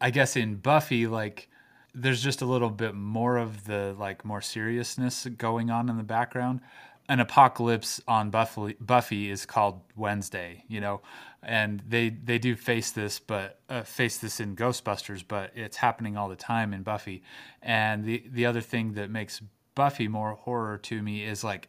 [0.00, 1.48] I guess in Buffy, like
[1.94, 6.02] there's just a little bit more of the like more seriousness going on in the
[6.02, 6.60] background.
[7.08, 11.00] An apocalypse on Buffy, Buffy is called Wednesday, you know,
[11.42, 16.16] and they they do face this, but uh, face this in Ghostbusters, but it's happening
[16.16, 17.22] all the time in Buffy.
[17.62, 19.42] And the the other thing that makes
[19.74, 21.68] Buffy more horror to me is like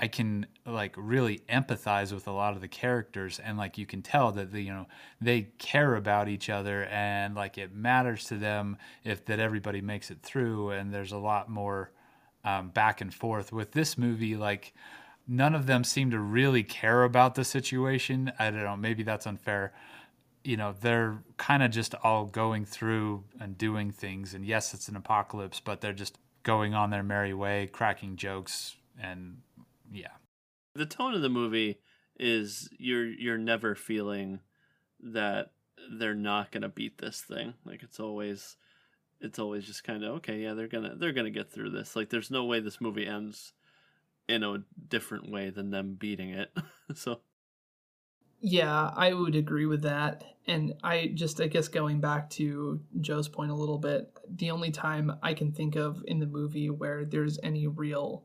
[0.00, 4.00] I can like really empathize with a lot of the characters and like you can
[4.00, 4.86] tell that the, you know
[5.20, 10.10] they care about each other and like it matters to them if that everybody makes
[10.10, 11.90] it through and there's a lot more
[12.44, 13.52] um, back and forth.
[13.52, 14.72] With this movie like
[15.26, 18.32] none of them seem to really care about the situation.
[18.38, 19.72] I don't know maybe that's unfair.
[20.44, 24.88] You know they're kind of just all going through and doing things and yes it's
[24.88, 29.38] an apocalypse but they're just going on their merry way cracking jokes and
[29.92, 30.16] yeah.
[30.74, 31.80] The tone of the movie
[32.18, 34.40] is you're you're never feeling
[35.00, 35.52] that
[35.92, 37.54] they're not gonna beat this thing.
[37.64, 38.56] Like it's always
[39.20, 41.96] it's always just kind of okay, yeah, they're gonna they're gonna get through this.
[41.96, 43.52] Like there's no way this movie ends
[44.28, 46.50] in a different way than them beating it.
[46.94, 47.20] so
[48.40, 50.24] yeah, I would agree with that.
[50.46, 54.70] And I just, I guess, going back to Joe's point a little bit, the only
[54.70, 58.24] time I can think of in the movie where there's any real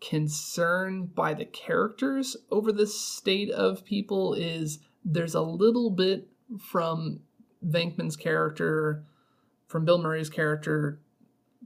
[0.00, 7.20] concern by the characters over the state of people is there's a little bit from
[7.66, 9.04] Venkman's character,
[9.66, 11.00] from Bill Murray's character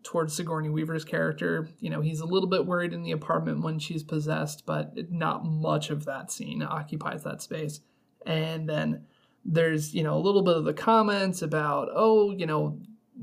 [0.02, 1.68] towards Sigourney Weaver's character.
[1.80, 5.44] You know, he's a little bit worried in the apartment when she's possessed, but not
[5.44, 7.80] much of that scene occupies that space.
[8.26, 9.04] And then
[9.44, 12.80] there's, you know, a little bit of the comments about, oh, you know,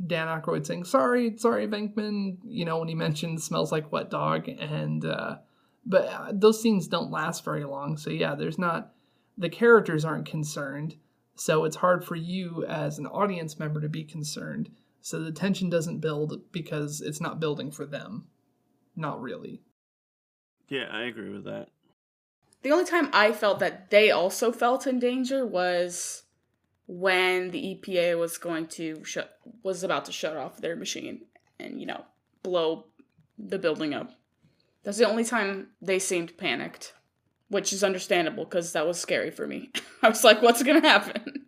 [0.08, 2.38] Dan Aykroyd saying sorry, sorry, Venkman.
[2.44, 5.38] You know when he mentioned smells like wet dog, and uh,
[5.86, 7.98] but uh, those scenes don't last very long.
[7.98, 8.94] So yeah, there's not
[9.38, 10.96] the characters aren't concerned,
[11.36, 14.70] so it's hard for you as an audience member to be concerned.
[15.02, 18.28] So the tension doesn't build because it's not building for them.
[18.96, 19.62] Not really.
[20.68, 21.70] Yeah, I agree with that.
[22.62, 26.24] The only time I felt that they also felt in danger was
[26.92, 31.22] when the EPA was going to shut was about to shut off their machine
[31.60, 32.04] and you know
[32.42, 32.86] blow
[33.38, 34.12] the building up.
[34.84, 36.94] That's the only time they seemed panicked,
[37.50, 39.70] which is understandable because that was scary for me.
[40.02, 41.46] I was like, "What's gonna happen?"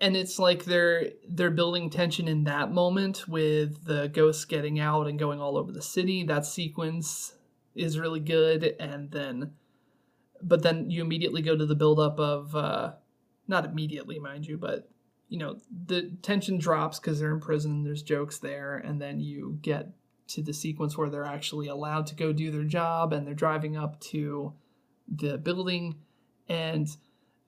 [0.00, 5.08] And it's like they're they're building tension in that moment with the ghosts getting out
[5.08, 6.24] and going all over the city.
[6.24, 7.34] That sequence
[7.74, 9.52] is really good, and then,
[10.40, 12.56] but then you immediately go to the buildup of.
[12.56, 12.92] Uh,
[13.48, 14.88] not immediately, mind you, but
[15.28, 17.84] you know the tension drops because they're in prison.
[17.84, 19.90] There's jokes there, and then you get
[20.28, 23.76] to the sequence where they're actually allowed to go do their job, and they're driving
[23.76, 24.52] up to
[25.08, 25.96] the building,
[26.48, 26.88] and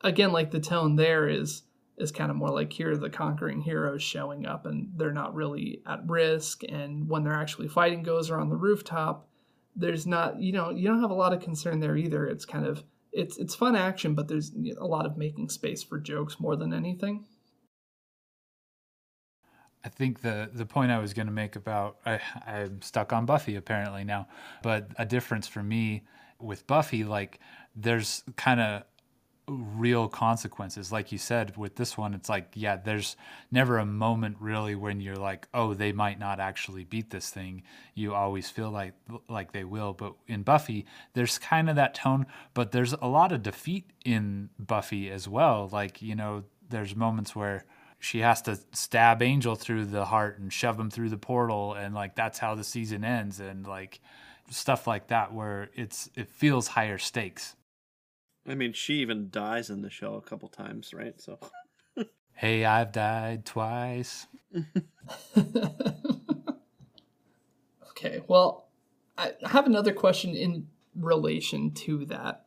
[0.02, 1.62] again, like the tone there is
[1.98, 5.34] is kind of more like here are the conquering heroes showing up and they're not
[5.34, 9.26] really at risk and when they're actually fighting goes are on the rooftop
[9.74, 12.64] there's not you know you don't have a lot of concern there either it's kind
[12.64, 16.56] of it's it's fun action, but there's a lot of making space for jokes more
[16.56, 17.24] than anything.
[19.84, 23.26] I think the the point I was going to make about I, I'm stuck on
[23.26, 24.28] Buffy apparently now,
[24.62, 26.04] but a difference for me
[26.40, 27.40] with Buffy, like
[27.74, 28.82] there's kind of
[29.48, 30.92] real consequences.
[30.92, 33.16] Like you said, with this one, it's like, yeah, there's
[33.50, 37.62] never a moment really when you're like, oh, they might not actually beat this thing.
[37.94, 38.94] You always feel like
[39.28, 39.92] like they will.
[39.92, 44.50] But in Buffy, there's kind of that tone, but there's a lot of defeat in
[44.58, 45.68] Buffy as well.
[45.72, 47.64] Like, you know, there's moments where
[47.98, 51.94] she has to stab Angel through the heart and shove him through the portal and
[51.94, 54.00] like that's how the season ends and like
[54.50, 57.56] stuff like that where it's it feels higher stakes
[58.46, 61.20] I mean, she even dies in the show a couple times, right?
[61.20, 61.38] So.
[62.32, 64.26] hey, I've died twice.
[67.90, 68.68] okay, well,
[69.16, 72.46] I have another question in relation to that.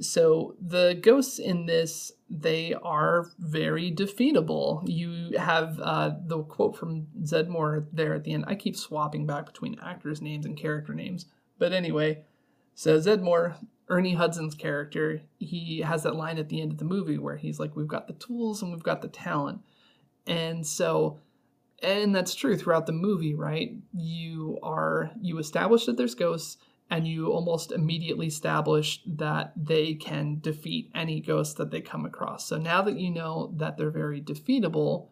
[0.00, 4.82] So the ghosts in this they are very defeatable.
[4.86, 8.44] You have uh, the quote from Zeddemore there at the end.
[8.48, 11.26] I keep swapping back between actors' names and character names,
[11.58, 12.24] but anyway,
[12.74, 13.54] so Zeddemore
[13.88, 17.58] Ernie Hudson's character, he has that line at the end of the movie where he's
[17.58, 19.60] like, We've got the tools and we've got the talent.
[20.26, 21.20] And so
[21.82, 23.76] And that's true throughout the movie, right?
[23.92, 26.56] You are you establish that there's ghosts
[26.90, 32.46] and you almost immediately establish that they can defeat any ghost that they come across.
[32.46, 35.08] So now that you know that they're very defeatable,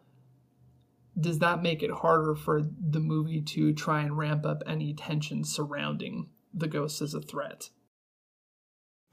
[1.19, 5.43] does that make it harder for the movie to try and ramp up any tension
[5.43, 7.69] surrounding the ghosts as a threat?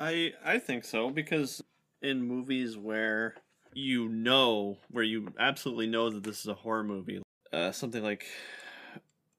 [0.00, 1.62] I I think so because
[2.00, 3.34] in movies where
[3.74, 7.22] you know where you absolutely know that this is a horror movie,
[7.52, 8.24] uh, something like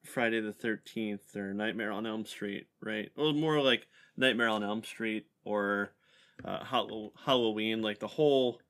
[0.05, 3.11] Friday the Thirteenth or Nightmare on Elm Street, right?
[3.17, 5.93] Well, more like Nightmare on Elm Street or
[6.45, 7.81] uh, Halloween.
[7.81, 8.61] Like the whole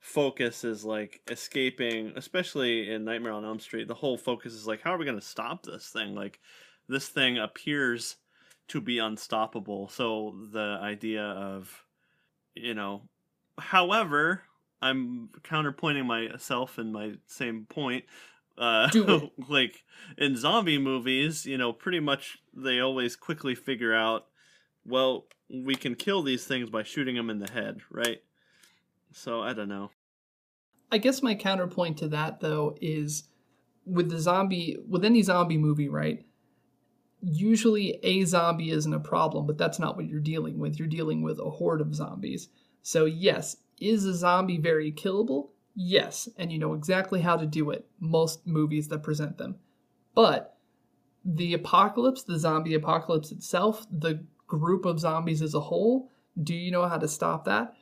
[0.00, 3.88] focus is like escaping, especially in Nightmare on Elm Street.
[3.88, 6.14] The whole focus is like, how are we going to stop this thing?
[6.14, 6.40] Like
[6.88, 8.16] this thing appears
[8.68, 9.88] to be unstoppable.
[9.88, 11.84] So the idea of,
[12.54, 13.02] you know,
[13.58, 14.42] however,
[14.80, 18.04] I'm counterpointing myself in my same point.
[18.56, 18.88] Uh,
[19.48, 19.84] like
[20.16, 24.26] in zombie movies, you know, pretty much they always quickly figure out,
[24.84, 28.22] well, we can kill these things by shooting them in the head, right?
[29.12, 29.90] So I don't know.
[30.90, 33.24] I guess my counterpoint to that though is
[33.84, 36.24] with the zombie with any zombie movie, right?
[37.20, 40.78] Usually a zombie isn't a problem, but that's not what you're dealing with.
[40.78, 42.48] You're dealing with a horde of zombies.
[42.82, 45.48] So yes, is a zombie very killable?
[45.74, 47.86] Yes, and you know exactly how to do it.
[48.00, 49.56] Most movies that present them.
[50.14, 50.56] But
[51.24, 56.10] the apocalypse, the zombie apocalypse itself, the group of zombies as a whole,
[56.42, 57.74] do you know how to stop that?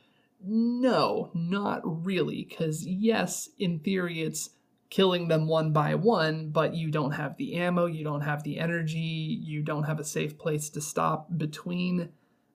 [0.43, 4.51] No, not really, because yes, in theory, it's
[4.89, 8.59] killing them one by one, but you don't have the ammo, you don't have the
[8.59, 12.09] energy, you don't have a safe place to stop between.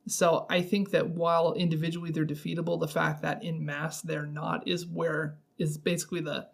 [0.07, 4.67] So I think that while individually they're defeatable, the fact that in mass they're not
[4.67, 6.49] is where is basically the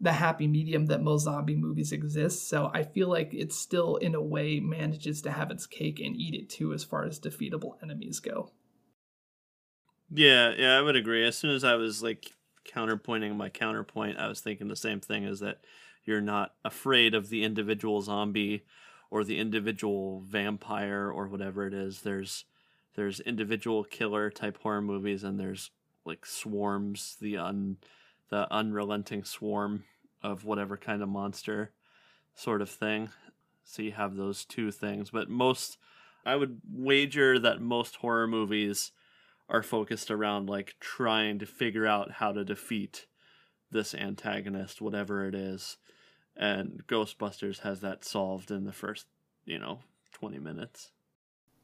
[0.00, 2.48] the happy medium that most zombie movies exist.
[2.48, 6.16] So I feel like it still in a way manages to have its cake and
[6.16, 8.52] eat it too as far as defeatable enemies go.
[10.10, 11.26] Yeah, yeah, I would agree.
[11.26, 12.32] As soon as I was like
[12.72, 15.58] counterpointing my counterpoint, I was thinking the same thing is that
[16.04, 18.64] you're not afraid of the individual zombie
[19.10, 22.02] or the individual vampire or whatever it is.
[22.02, 22.44] There's
[22.94, 25.70] there's individual killer type horror movies and there's
[26.04, 27.76] like swarms, the un
[28.30, 29.84] the unrelenting swarm
[30.22, 31.70] of whatever kind of monster
[32.34, 33.10] sort of thing.
[33.64, 35.78] So you have those two things, but most
[36.24, 38.92] I would wager that most horror movies
[39.48, 43.06] are focused around like trying to figure out how to defeat
[43.70, 45.76] this antagonist, whatever it is.
[46.36, 49.06] And Ghostbusters has that solved in the first,
[49.44, 49.80] you know,
[50.12, 50.92] 20 minutes.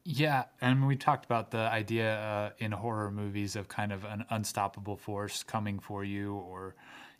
[0.03, 4.25] Yeah, and we talked about the idea uh, in horror movies of kind of an
[4.29, 6.75] unstoppable force coming for you or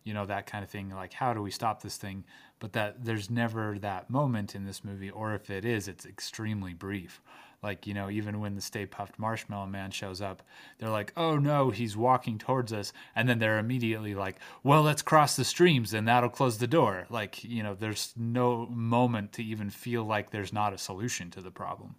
[0.06, 2.24] you know that kind of thing like how do we stop this thing
[2.60, 6.74] but that there's never that moment in this movie or if it is it's extremely
[6.74, 7.22] brief
[7.66, 10.44] like, you know, even when the Stay Puft Marshmallow Man shows up,
[10.78, 12.94] they're like, oh no, he's walking towards us.
[13.16, 17.08] And then they're immediately like, well, let's cross the streams and that'll close the door.
[17.10, 21.42] Like, you know, there's no moment to even feel like there's not a solution to
[21.42, 21.96] the problem.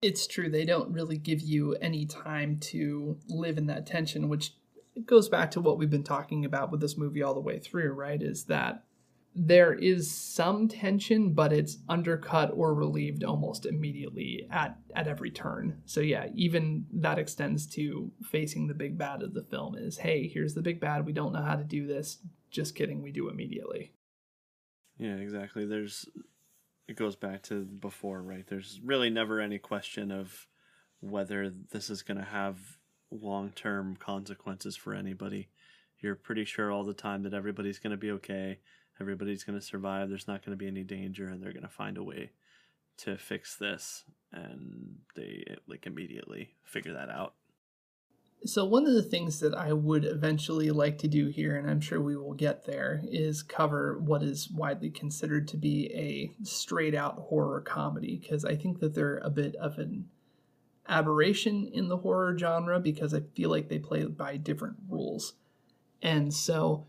[0.00, 0.48] It's true.
[0.48, 4.54] They don't really give you any time to live in that tension, which
[5.04, 7.92] goes back to what we've been talking about with this movie all the way through,
[7.92, 8.22] right?
[8.22, 8.84] Is that
[9.34, 15.82] there is some tension, but it's undercut or relieved almost immediately at, at every turn.
[15.86, 20.28] So yeah, even that extends to facing the big bad of the film is, hey,
[20.28, 21.04] here's the big bad.
[21.04, 22.18] We don't know how to do this.
[22.50, 23.92] Just kidding, we do immediately.
[24.98, 25.66] Yeah, exactly.
[25.66, 26.08] There's
[26.86, 28.46] it goes back to before, right?
[28.46, 30.46] There's really never any question of
[31.00, 32.58] whether this is going to have
[33.10, 35.48] long-term consequences for anybody.
[35.98, 38.58] You're pretty sure all the time that everybody's going to be okay
[39.00, 40.08] everybody's going to survive.
[40.08, 42.30] There's not going to be any danger, and they're going to find a way
[42.98, 44.04] to fix this.
[44.32, 47.34] And they like immediately figure that out.
[48.46, 51.80] So, one of the things that I would eventually like to do here, and I'm
[51.80, 56.94] sure we will get there, is cover what is widely considered to be a straight
[56.94, 60.10] out horror comedy, because I think that they're a bit of an
[60.86, 65.34] aberration in the horror genre because I feel like they play by different rules.
[66.02, 66.86] And so,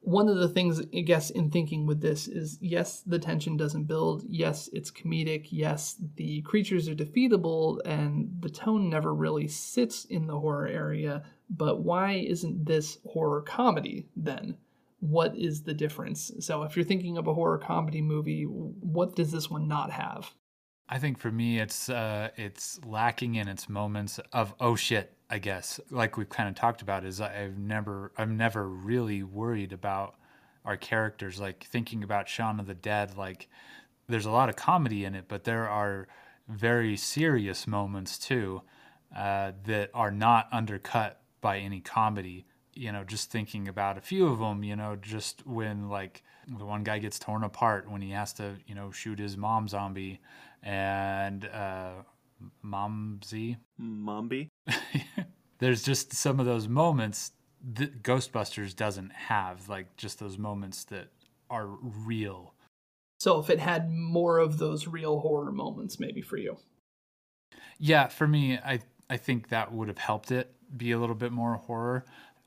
[0.00, 3.84] one of the things I guess in thinking with this is yes, the tension doesn't
[3.84, 4.24] build.
[4.28, 5.48] Yes, it's comedic.
[5.50, 11.24] Yes, the creatures are defeatable, and the tone never really sits in the horror area.
[11.50, 14.56] But why isn't this horror comedy then?
[15.00, 16.32] What is the difference?
[16.40, 20.32] So, if you're thinking of a horror comedy movie, what does this one not have?
[20.88, 25.38] I think for me, it's uh, it's lacking in its moments of oh shit, I
[25.38, 30.14] guess, like we've kind of talked about, is I've never, I'm never really worried about
[30.64, 31.38] our characters.
[31.38, 33.48] Like thinking about Shaun of the Dead, like
[34.08, 36.08] there's a lot of comedy in it, but there are
[36.48, 38.62] very serious moments too
[39.14, 42.46] uh, that are not undercut by any comedy.
[42.74, 46.64] You know, just thinking about a few of them, you know, just when like the
[46.64, 50.20] one guy gets torn apart when he has to, you know, shoot his mom zombie
[50.62, 51.90] and uh,
[52.64, 53.56] Momsy.
[53.80, 54.48] Mombi.
[55.58, 57.32] There's just some of those moments
[57.74, 61.08] that Ghostbusters doesn't have, like just those moments that
[61.50, 62.54] are real.
[63.20, 66.58] So if it had more of those real horror moments, maybe for you.
[67.78, 68.80] Yeah, for me, I
[69.10, 72.04] I think that would have helped it be a little bit more horror.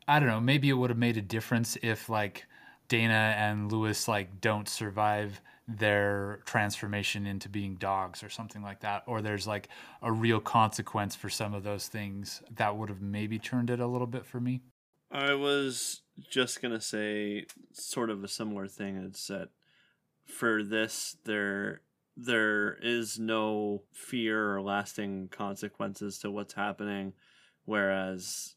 [0.07, 2.45] I don't know, maybe it would have made a difference if like
[2.87, 9.03] Dana and Lewis like don't survive their transformation into being dogs or something like that
[9.05, 9.69] or there's like
[10.01, 13.87] a real consequence for some of those things that would have maybe turned it a
[13.87, 14.61] little bit for me
[15.11, 18.97] I was just gonna say sort of a similar thing.
[18.97, 19.49] It's that
[20.25, 21.81] for this there
[22.15, 27.13] there is no fear or lasting consequences to what's happening,
[27.65, 28.55] whereas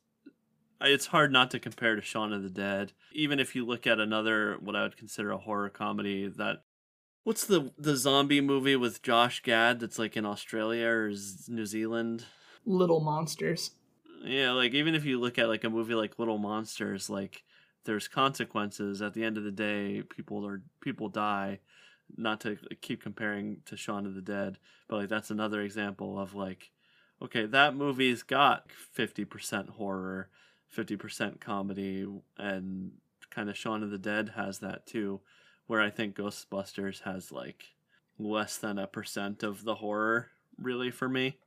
[0.81, 2.93] it's hard not to compare to Shaun of the Dead.
[3.13, 6.63] Even if you look at another what I would consider a horror comedy that
[7.25, 11.13] what's the the zombie movie with Josh Gad that's like in Australia or
[11.49, 12.27] New Zealand?
[12.65, 13.73] Little monsters.
[14.23, 17.43] Yeah, like even if you look at like a movie like Little Monsters, like
[17.85, 19.03] there's consequences.
[19.03, 21.61] At the end of the day, people are people die.
[22.17, 24.59] Not to keep comparing to Shaun of the Dead,
[24.89, 26.71] but like that's another example of like,
[27.21, 30.29] okay, that movie's got fifty percent horror,
[30.69, 32.07] fifty percent comedy,
[32.39, 32.93] and
[33.31, 35.21] kind of Shaun of the Dead has that too.
[35.67, 37.75] Where I think Ghostbusters has like
[38.19, 41.39] less than a percent of the horror, really, for me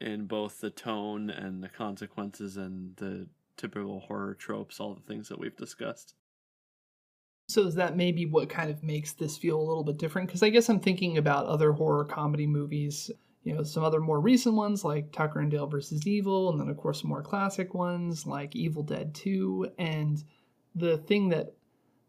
[0.00, 3.26] in both the tone and the consequences and the
[3.56, 6.14] typical horror tropes, all the things that we've discussed.
[7.48, 10.28] So is that maybe what kind of makes this feel a little bit different?
[10.28, 13.10] Because I guess I'm thinking about other horror comedy movies,
[13.42, 16.68] you know, some other more recent ones like Tucker and Dale versus Evil, and then
[16.68, 19.72] of course more classic ones like Evil Dead 2.
[19.78, 20.22] And
[20.74, 21.54] the thing that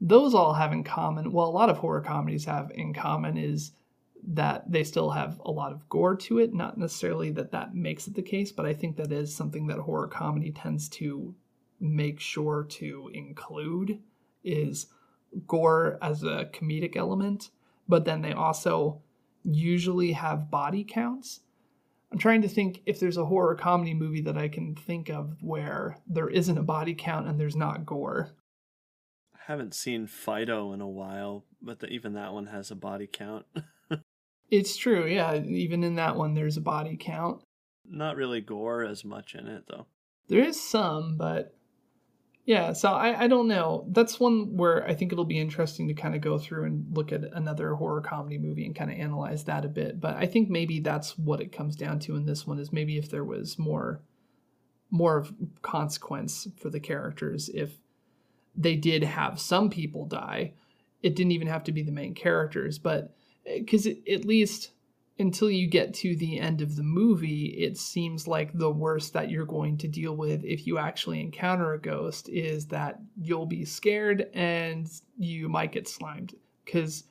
[0.02, 3.72] those all have in common, well, a lot of horror comedies have in common is
[4.28, 6.54] that they still have a lot of gore to it.
[6.54, 9.80] Not necessarily that that makes it the case, but I think that is something that
[9.80, 11.36] horror comedy tends to
[11.80, 14.00] make sure to include
[14.44, 14.88] is
[15.48, 17.50] gore as a comedic element,
[17.88, 19.02] but then they also
[19.44, 21.42] usually have body counts.
[22.12, 25.38] I'm trying to think if there's a horror comedy movie that I can think of
[25.42, 28.32] where there isn't a body count and there's not gore.
[29.50, 33.10] I haven't seen Fido in a while, but the, even that one has a body
[33.12, 33.46] count.
[34.52, 35.36] It's true, yeah.
[35.36, 37.44] Even in that one, there's a body count.
[37.88, 39.86] Not really gore as much in it, though.
[40.28, 41.56] There is some, but
[42.46, 43.86] yeah, so I, I don't know.
[43.90, 47.12] That's one where I think it'll be interesting to kind of go through and look
[47.12, 50.02] at another horror comedy movie and kind of analyze that a bit.
[50.02, 52.98] But I think maybe that's what it comes down to in this one is maybe
[52.98, 54.02] if there was more
[54.92, 55.32] more of
[55.62, 57.78] consequence for the characters if
[58.56, 60.54] they did have some people die.
[61.02, 64.72] It didn't even have to be the main characters, but eh, because at least
[65.20, 69.30] until you get to the end of the movie, it seems like the worst that
[69.30, 73.66] you're going to deal with if you actually encounter a ghost is that you'll be
[73.66, 76.36] scared and you might get slimed.
[76.64, 77.04] Because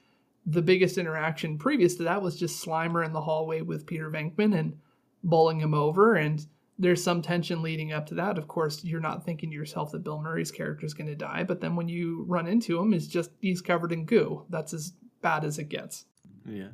[0.47, 4.59] the biggest interaction previous to that was just Slimer in the hallway with Peter Venkman
[4.59, 4.79] and
[5.23, 6.15] bowling him over.
[6.15, 6.47] And
[6.79, 8.39] there's some tension leading up to that.
[8.39, 11.43] Of course, you're not thinking to yourself that Bill Murray's character is going to die,
[11.43, 14.45] but then when you run into him, it's just he's covered in goo.
[14.49, 16.05] That's as bad as it gets.
[16.47, 16.69] Yeah.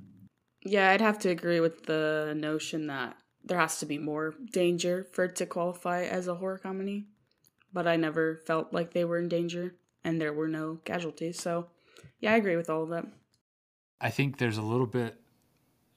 [0.62, 5.06] Yeah, I'd have to agree with the notion that there has to be more danger
[5.12, 7.06] for it to qualify as a horror comedy.
[7.72, 9.74] But I never felt like they were in danger
[10.04, 11.40] and there were no casualties.
[11.40, 11.68] So,
[12.20, 13.06] yeah, I agree with all of that.
[14.00, 15.16] I think there's a little bit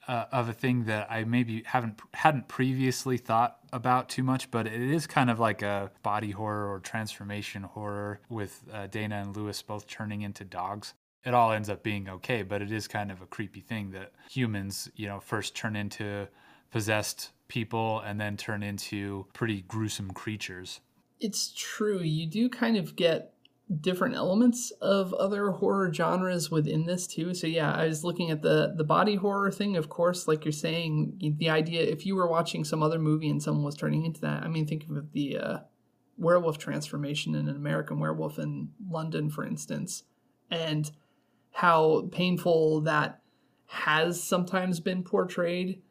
[0.08, 4.68] uh, of a thing that I maybe haven't hadn't previously thought about too much, but
[4.68, 9.36] it is kind of like a body horror or transformation horror with uh, Dana and
[9.36, 10.94] Lewis both turning into dogs
[11.28, 14.14] it all ends up being okay, but it is kind of a creepy thing that
[14.32, 16.26] humans, you know, first turn into
[16.72, 20.80] possessed people and then turn into pretty gruesome creatures.
[21.20, 22.00] It's true.
[22.00, 23.34] You do kind of get
[23.82, 27.34] different elements of other horror genres within this too.
[27.34, 30.52] So yeah, I was looking at the the body horror thing, of course, like you're
[30.54, 34.22] saying, the idea if you were watching some other movie and someone was turning into
[34.22, 35.58] that, I mean think of the uh,
[36.18, 40.04] werewolf transformation in an American werewolf in London, for instance.
[40.50, 40.90] And
[41.52, 43.22] how painful that
[43.66, 45.82] has sometimes been portrayed,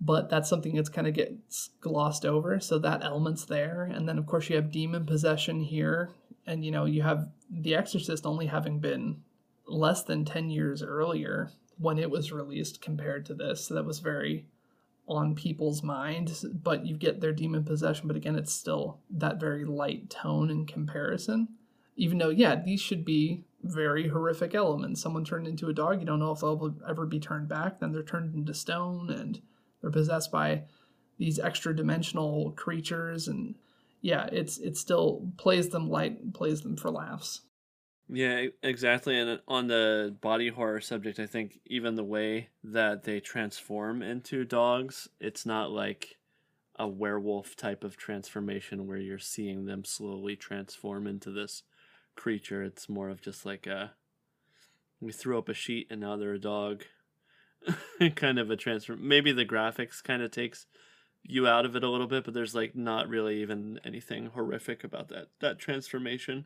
[0.00, 2.60] but that's something that's kind of gets glossed over.
[2.60, 3.84] So that element's there.
[3.84, 6.10] And then, of course, you have demon possession here
[6.46, 9.22] And you know, you have The Exorcist only having been
[9.66, 13.64] less than 10 years earlier when it was released compared to this.
[13.64, 14.46] So that was very
[15.06, 19.64] on people's minds, but you get their demon possession, but again, it's still that very
[19.64, 21.48] light tone in comparison.
[21.96, 25.00] Even though, yeah, these should be very horrific elements.
[25.00, 27.80] Someone turned into a dog, you don't know if they'll ever be turned back.
[27.80, 29.40] Then they're turned into stone and
[29.80, 30.64] they're possessed by
[31.18, 33.28] these extra dimensional creatures.
[33.28, 33.54] And
[34.04, 37.40] yeah, it's it still plays them light, plays them for laughs.
[38.06, 39.18] Yeah, exactly.
[39.18, 44.02] And uh, on the body horror subject, I think even the way that they transform
[44.02, 46.18] into dogs, it's not like
[46.78, 51.62] a werewolf type of transformation where you're seeing them slowly transform into this
[52.14, 52.62] creature.
[52.62, 53.92] It's more of just like a
[55.00, 56.84] we threw up a sheet and now they're a dog.
[58.16, 58.96] kind of a transfer.
[58.96, 60.66] Maybe the graphics kind of takes
[61.24, 64.84] you out of it a little bit, but there's like not really even anything horrific
[64.84, 66.44] about that that transformation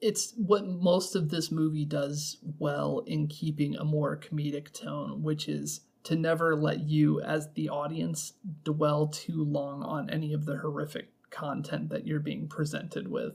[0.00, 5.48] it's what most of this movie does well in keeping a more comedic tone, which
[5.48, 8.34] is to never let you, as the audience,
[8.64, 13.34] dwell too long on any of the horrific content that you're being presented with.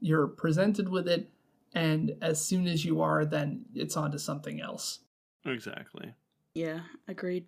[0.00, 1.30] You're presented with it,
[1.72, 5.00] and as soon as you are, then it's on to something else.
[5.46, 6.14] Exactly.
[6.54, 7.46] Yeah, agreed.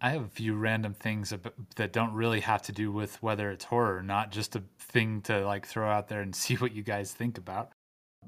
[0.00, 1.32] I have a few random things
[1.76, 5.22] that don't really have to do with whether it's horror or not, just a thing
[5.22, 7.70] to like throw out there and see what you guys think about.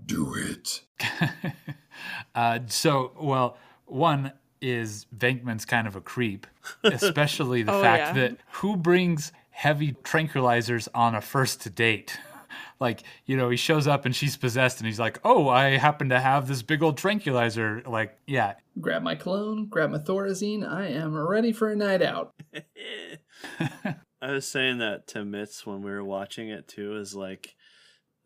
[0.04, 0.82] Do it.
[2.34, 3.56] uh, so, well,
[3.86, 6.46] one is Venkman's kind of a creep,
[6.84, 8.28] especially the oh, fact yeah.
[8.28, 12.18] that who brings heavy tranquilizers on a first date?
[12.80, 16.10] Like, you know, he shows up and she's possessed and he's like, oh, I happen
[16.10, 17.82] to have this big old tranquilizer.
[17.86, 18.54] Like, yeah.
[18.80, 20.68] Grab my cologne, grab my Thorazine.
[20.68, 22.34] I am ready for a night out.
[24.22, 27.54] I was saying that to Mitz when we were watching it too, is like,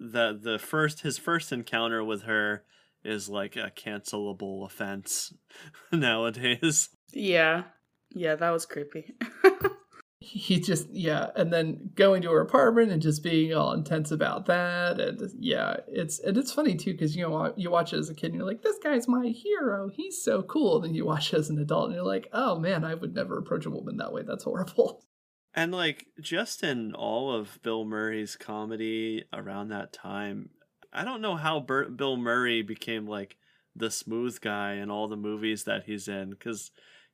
[0.01, 2.64] the the first his first encounter with her
[3.05, 5.32] is like a cancelable offense
[5.92, 6.88] nowadays.
[7.12, 7.64] Yeah.
[8.12, 9.14] Yeah, that was creepy.
[10.33, 14.47] he just yeah, and then going to her apartment and just being all intense about
[14.47, 18.09] that and yeah, it's and it's funny too cuz you know you watch it as
[18.09, 19.89] a kid and you're like this guy's my hero.
[19.89, 20.78] He's so cool.
[20.78, 23.39] Then you watch it as an adult and you're like, "Oh man, I would never
[23.39, 24.22] approach a woman that way.
[24.22, 25.05] That's horrible."
[25.53, 30.51] And like just in all of Bill Murray's comedy around that time,
[30.93, 33.37] I don't know how Bur- Bill Murray became like
[33.74, 36.70] the smooth guy in all the movies that he's in cuz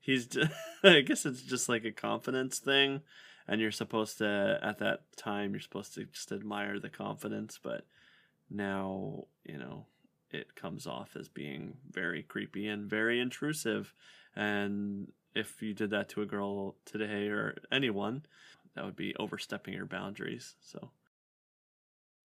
[0.07, 0.29] he's
[0.85, 3.03] I guess it's just like a confidence thing
[3.49, 7.85] and you're supposed to at that time you're supposed to just admire the confidence, but
[8.49, 9.87] now, you know,
[10.31, 13.93] it comes off as being very creepy and very intrusive
[14.37, 18.25] and if you did that to a girl today or anyone,
[18.75, 20.55] that would be overstepping your boundaries.
[20.61, 20.91] So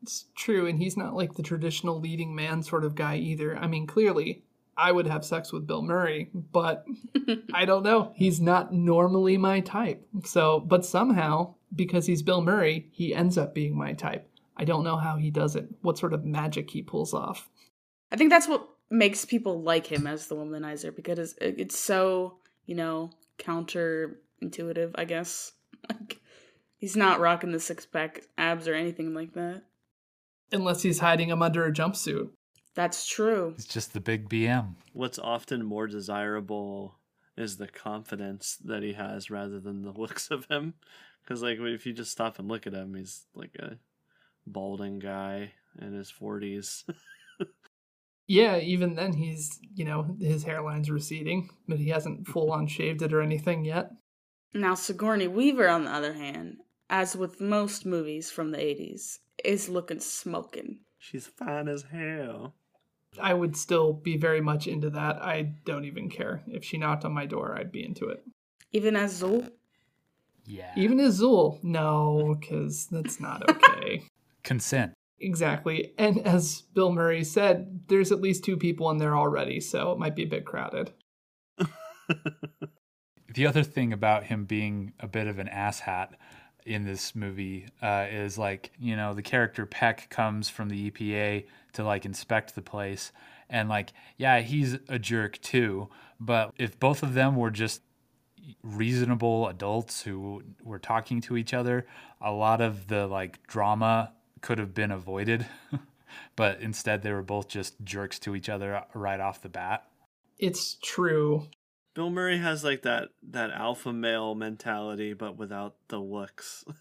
[0.02, 3.58] it's true, and he's not like the traditional leading man sort of guy either.
[3.58, 4.44] I mean, clearly,
[4.78, 6.86] I would have sex with Bill Murray, but
[7.54, 8.14] I don't know.
[8.16, 10.08] He's not normally my type.
[10.24, 14.28] So, but somehow, because he's Bill Murray, he ends up being my type.
[14.58, 17.50] I don't know how he does it, what sort of magic he pulls off.
[18.12, 22.76] I think that's what makes people like him as the womanizer because it's so you
[22.76, 25.54] know, counterintuitive, I guess.
[25.90, 26.20] Like
[26.78, 29.64] he's not rocking the six pack abs or anything like that.
[30.52, 32.30] Unless he's hiding them under a jumpsuit.
[32.74, 33.54] That's true.
[33.58, 34.76] It's just the big BM.
[34.94, 36.96] What's often more desirable
[37.38, 40.76] is the confidence that he has rather than the looks of him.
[41.24, 43.78] Because, like, if you just stop and look at him, he's like a
[44.48, 46.84] balding guy in his 40s.
[48.28, 53.02] yeah, even then he's, you know, his hairline's receding, but he hasn't full on shaved
[53.02, 53.92] it or anything yet.
[54.54, 56.58] Now, Sigourney Weaver, on the other hand,
[56.90, 60.80] as with most movies from the 80s, is looking smoking.
[60.98, 62.56] She's fine as hell.
[63.20, 65.22] I would still be very much into that.
[65.22, 66.44] I don't even care.
[66.48, 68.24] If she knocked on my door, I'd be into it.
[68.72, 69.50] Even as Zuul?
[70.46, 70.72] Yeah.
[70.76, 71.62] Even as Zuul?
[71.64, 74.04] No, because that's not okay.
[74.44, 74.94] Consent.
[75.20, 75.94] Exactly.
[75.98, 80.00] And as Bill Murray said, there's at least two people in there already, so it
[80.00, 80.94] might be a bit crowded.
[83.34, 86.14] the other thing about him being a bit of an asshat
[86.66, 91.46] in this movie uh, is like, you know, the character Peck comes from the EPA
[91.74, 93.12] to like inspect the place.
[93.50, 95.90] And like, yeah, he's a jerk too.
[96.20, 97.82] But if both of them were just
[98.64, 101.86] reasonable adults who were talking to each other,
[102.22, 105.46] a lot of the like drama could have been avoided,
[106.36, 109.86] but instead they were both just jerks to each other right off the bat.
[110.40, 111.48] It's true.
[111.94, 116.66] Bill Murray has like that that alpha male mentality, but without the looks.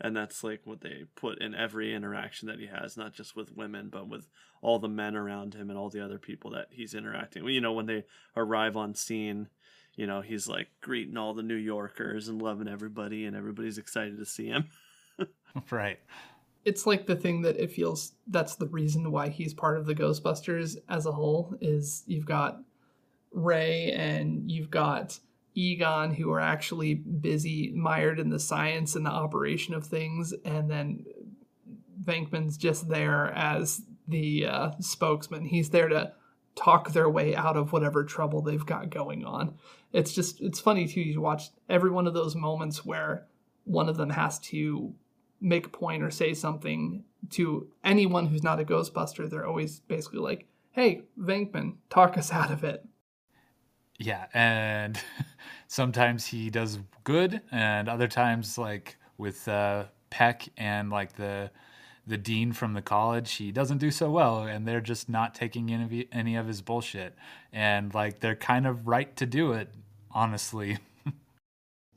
[0.00, 3.56] and that's like what they put in every interaction that he has, not just with
[3.56, 4.28] women, but with
[4.62, 7.44] all the men around him and all the other people that he's interacting.
[7.44, 7.54] with.
[7.54, 8.04] You know, when they
[8.36, 9.48] arrive on scene,
[9.94, 14.18] you know, he's like greeting all the New Yorkers and loving everybody, and everybody's excited
[14.18, 14.64] to see him.
[15.70, 15.98] right.
[16.64, 19.94] It's like the thing that it feels that's the reason why he's part of the
[19.94, 22.60] Ghostbusters as a whole is you've got
[23.32, 25.18] Ray and you've got
[25.54, 30.70] Egon who are actually busy mired in the science and the operation of things, and
[30.70, 31.04] then
[32.02, 35.44] Venkman's just there as the uh, spokesman.
[35.44, 36.12] He's there to
[36.56, 39.54] talk their way out of whatever trouble they've got going on.
[39.92, 41.00] It's just it's funny too.
[41.00, 43.26] You watch every one of those moments where
[43.64, 44.94] one of them has to
[45.40, 49.28] make a point or say something to anyone who's not a Ghostbuster.
[49.28, 52.84] They're always basically like, "Hey, Venkman, talk us out of it."
[54.00, 54.98] Yeah, and
[55.68, 61.50] sometimes he does good, and other times, like with uh, Peck and like the
[62.06, 65.70] the dean from the college, he doesn't do so well, and they're just not taking
[65.70, 67.14] any any of his bullshit,
[67.52, 69.68] and like they're kind of right to do it,
[70.10, 70.78] honestly.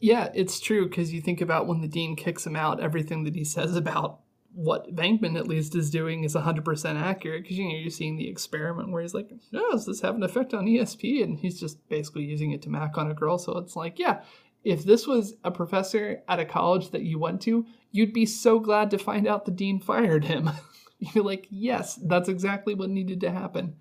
[0.02, 3.34] yeah, it's true because you think about when the dean kicks him out, everything that
[3.34, 4.20] he says about
[4.54, 8.30] what Venkman at least is doing is 100% accurate because you know you're seeing the
[8.30, 11.88] experiment where he's like, "Oh, does this have an effect on ESP?" and he's just
[11.90, 13.38] basically using it to mac on a girl.
[13.38, 14.22] So it's like, yeah,
[14.64, 18.60] if this was a professor at a college that you went to, you'd be so
[18.60, 20.50] glad to find out the dean fired him.
[21.00, 23.76] you're like, yes, that's exactly what needed to happen.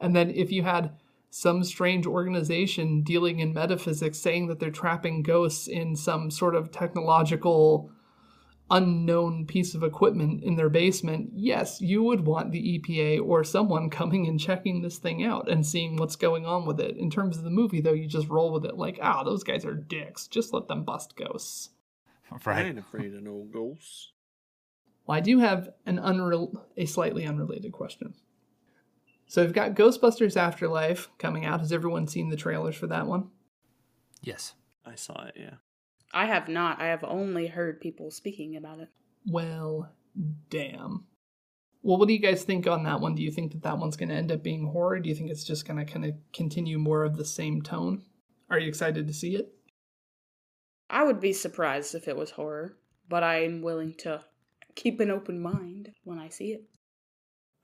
[0.00, 0.92] And then if you had
[1.30, 6.70] some strange organization dealing in metaphysics saying that they're trapping ghosts in some sort of
[6.70, 7.90] technological
[8.72, 13.90] unknown piece of equipment in their basement, yes, you would want the EPA or someone
[14.00, 16.96] coming and checking this thing out and seeing what's going on with it.
[16.96, 19.64] In terms of the movie, though, you just roll with it like, ah, those guys
[19.64, 20.26] are dicks.
[20.26, 21.70] Just let them bust ghosts.
[22.46, 22.64] Right.
[22.64, 24.12] I ain't afraid of no ghosts.
[25.06, 28.14] Well, I do have an unreal, a slightly unrelated question.
[29.26, 31.60] So we've got Ghostbusters Afterlife coming out.
[31.60, 33.28] Has everyone seen the trailers for that one?
[34.22, 34.54] Yes.
[34.86, 35.56] I saw it, yeah.
[36.12, 36.80] I have not.
[36.80, 38.88] I have only heard people speaking about it.
[39.26, 39.90] Well,
[40.50, 41.04] damn.
[41.82, 43.14] Well, what do you guys think on that one?
[43.14, 45.00] Do you think that that one's going to end up being horror?
[45.00, 48.02] Do you think it's just going to kind of continue more of the same tone?
[48.50, 49.52] Are you excited to see it?
[50.88, 52.76] I would be surprised if it was horror,
[53.08, 54.22] but I'm willing to
[54.74, 56.64] keep an open mind when I see it.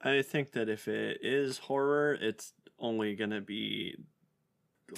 [0.01, 3.97] I think that if it is horror, it's only going to be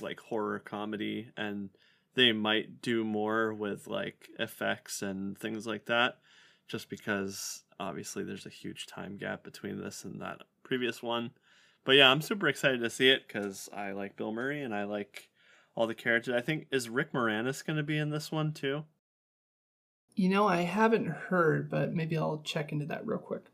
[0.01, 1.71] like horror comedy and
[2.15, 6.19] they might do more with like effects and things like that
[6.69, 11.31] just because obviously there's a huge time gap between this and that previous one
[11.85, 14.85] but yeah i'm super excited to see it because i like bill murray and i
[14.85, 15.29] like
[15.75, 18.85] all the characters i think is rick moranis going to be in this one too
[20.17, 23.45] You know, I haven't heard, but maybe I'll check into that real quick.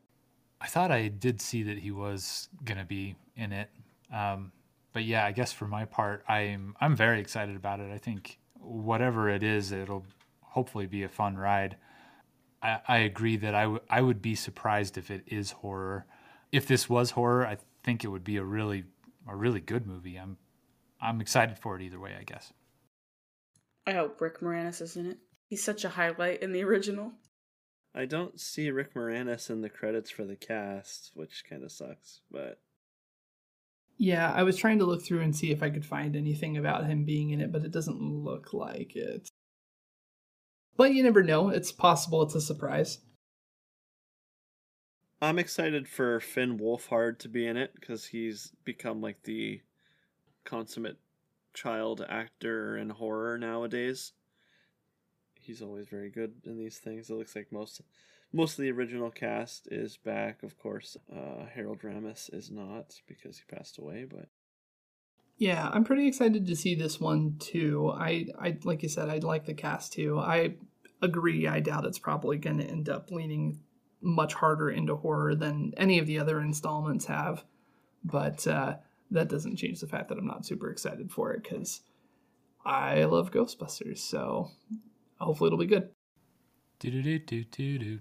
[0.61, 3.71] I thought I did see that he was gonna be in it.
[4.13, 4.53] Um,
[4.93, 7.93] but yeah, I guess for my part, I'm I'm very excited about it.
[7.93, 10.05] I think whatever it is, it'll
[10.41, 11.77] hopefully be a fun ride.
[12.63, 16.07] I, I agree that I, w- I would be surprised if it is horror.
[16.53, 18.85] If this was horror, I think it would be a really
[19.29, 20.17] a really good movie.
[20.17, 20.39] I'm
[21.01, 22.15] I'm excited for it either way.
[22.19, 22.53] I guess.
[23.87, 25.19] I hope Rick Moranis is in it.
[25.49, 27.13] He's such a highlight in the original.
[27.95, 32.21] i don't see rick moranis in the credits for the cast which kind of sucks
[32.31, 32.61] but
[33.99, 36.87] Yeah, I was trying to look through and see if I could find anything about
[36.87, 39.29] him being in it, but it doesn't look like it.
[40.77, 41.49] But you never know.
[41.49, 42.99] It's possible it's a surprise.
[45.23, 49.63] I'm excited for Finn Wolfhard to be in it because he's become like the
[50.45, 50.99] consummate
[51.55, 54.13] child actor in horror nowadays.
[55.41, 57.09] He's always very good in these things.
[57.09, 57.81] It looks like most
[58.33, 60.43] most of the original cast is back.
[60.43, 64.05] Of course, uh, Harold Ramis is not because he passed away.
[64.09, 64.29] But
[65.39, 67.93] Yeah, I'm pretty excited to see this one too.
[67.95, 70.19] I, I like you said, I'd like the cast too.
[70.19, 70.55] I
[71.03, 71.47] agree.
[71.47, 73.61] I doubt it's probably going to end up leaning
[74.01, 77.45] much harder into horror than any of the other installments have,
[78.05, 78.77] but uh,
[79.11, 81.83] that doesn't change the fact that I'm not super excited for it because
[82.65, 83.99] I love Ghostbusters.
[83.99, 84.51] So
[85.19, 85.91] hopefully it'll be good.
[86.79, 88.01] Do do do do do do.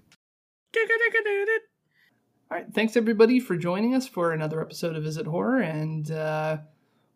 [2.48, 6.08] All right, thanks everybody for joining us for another episode of Is It Horror, and
[6.12, 6.58] uh,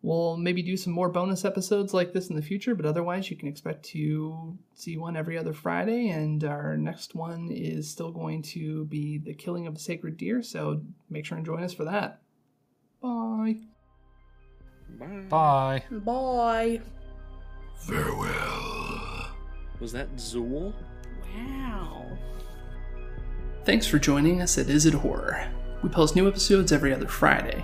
[0.01, 2.75] we'll maybe do some more bonus episodes like this in the future.
[2.75, 7.49] But otherwise, you can expect to see one every other Friday, and our next one
[7.49, 10.43] is still going to be the killing of a sacred deer.
[10.43, 12.21] So make sure and join us for that.
[13.01, 13.55] Bye.
[14.99, 15.23] bye.
[15.29, 15.83] Bye.
[15.89, 16.81] Bye.
[17.77, 19.27] Farewell.
[19.79, 20.73] Was that Zuul?
[21.33, 22.05] Wow.
[23.63, 25.47] Thanks for joining us at Is It Horror.
[25.83, 27.63] We post new episodes every other Friday.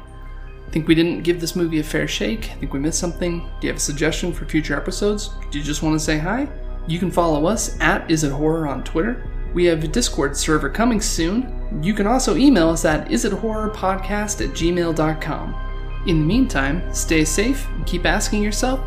[0.69, 2.51] Think we didn't give this movie a fair shake?
[2.59, 3.39] Think we missed something?
[3.39, 5.31] Do you have a suggestion for future episodes?
[5.49, 6.47] Do you just want to say hi?
[6.87, 9.27] You can follow us at Is It Horror on Twitter.
[9.55, 11.81] We have a Discord server coming soon.
[11.81, 16.03] You can also email us at isithorrorpodcast at gmail.com.
[16.05, 18.81] In the meantime, stay safe and keep asking yourself,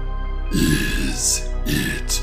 [0.53, 2.23] Is it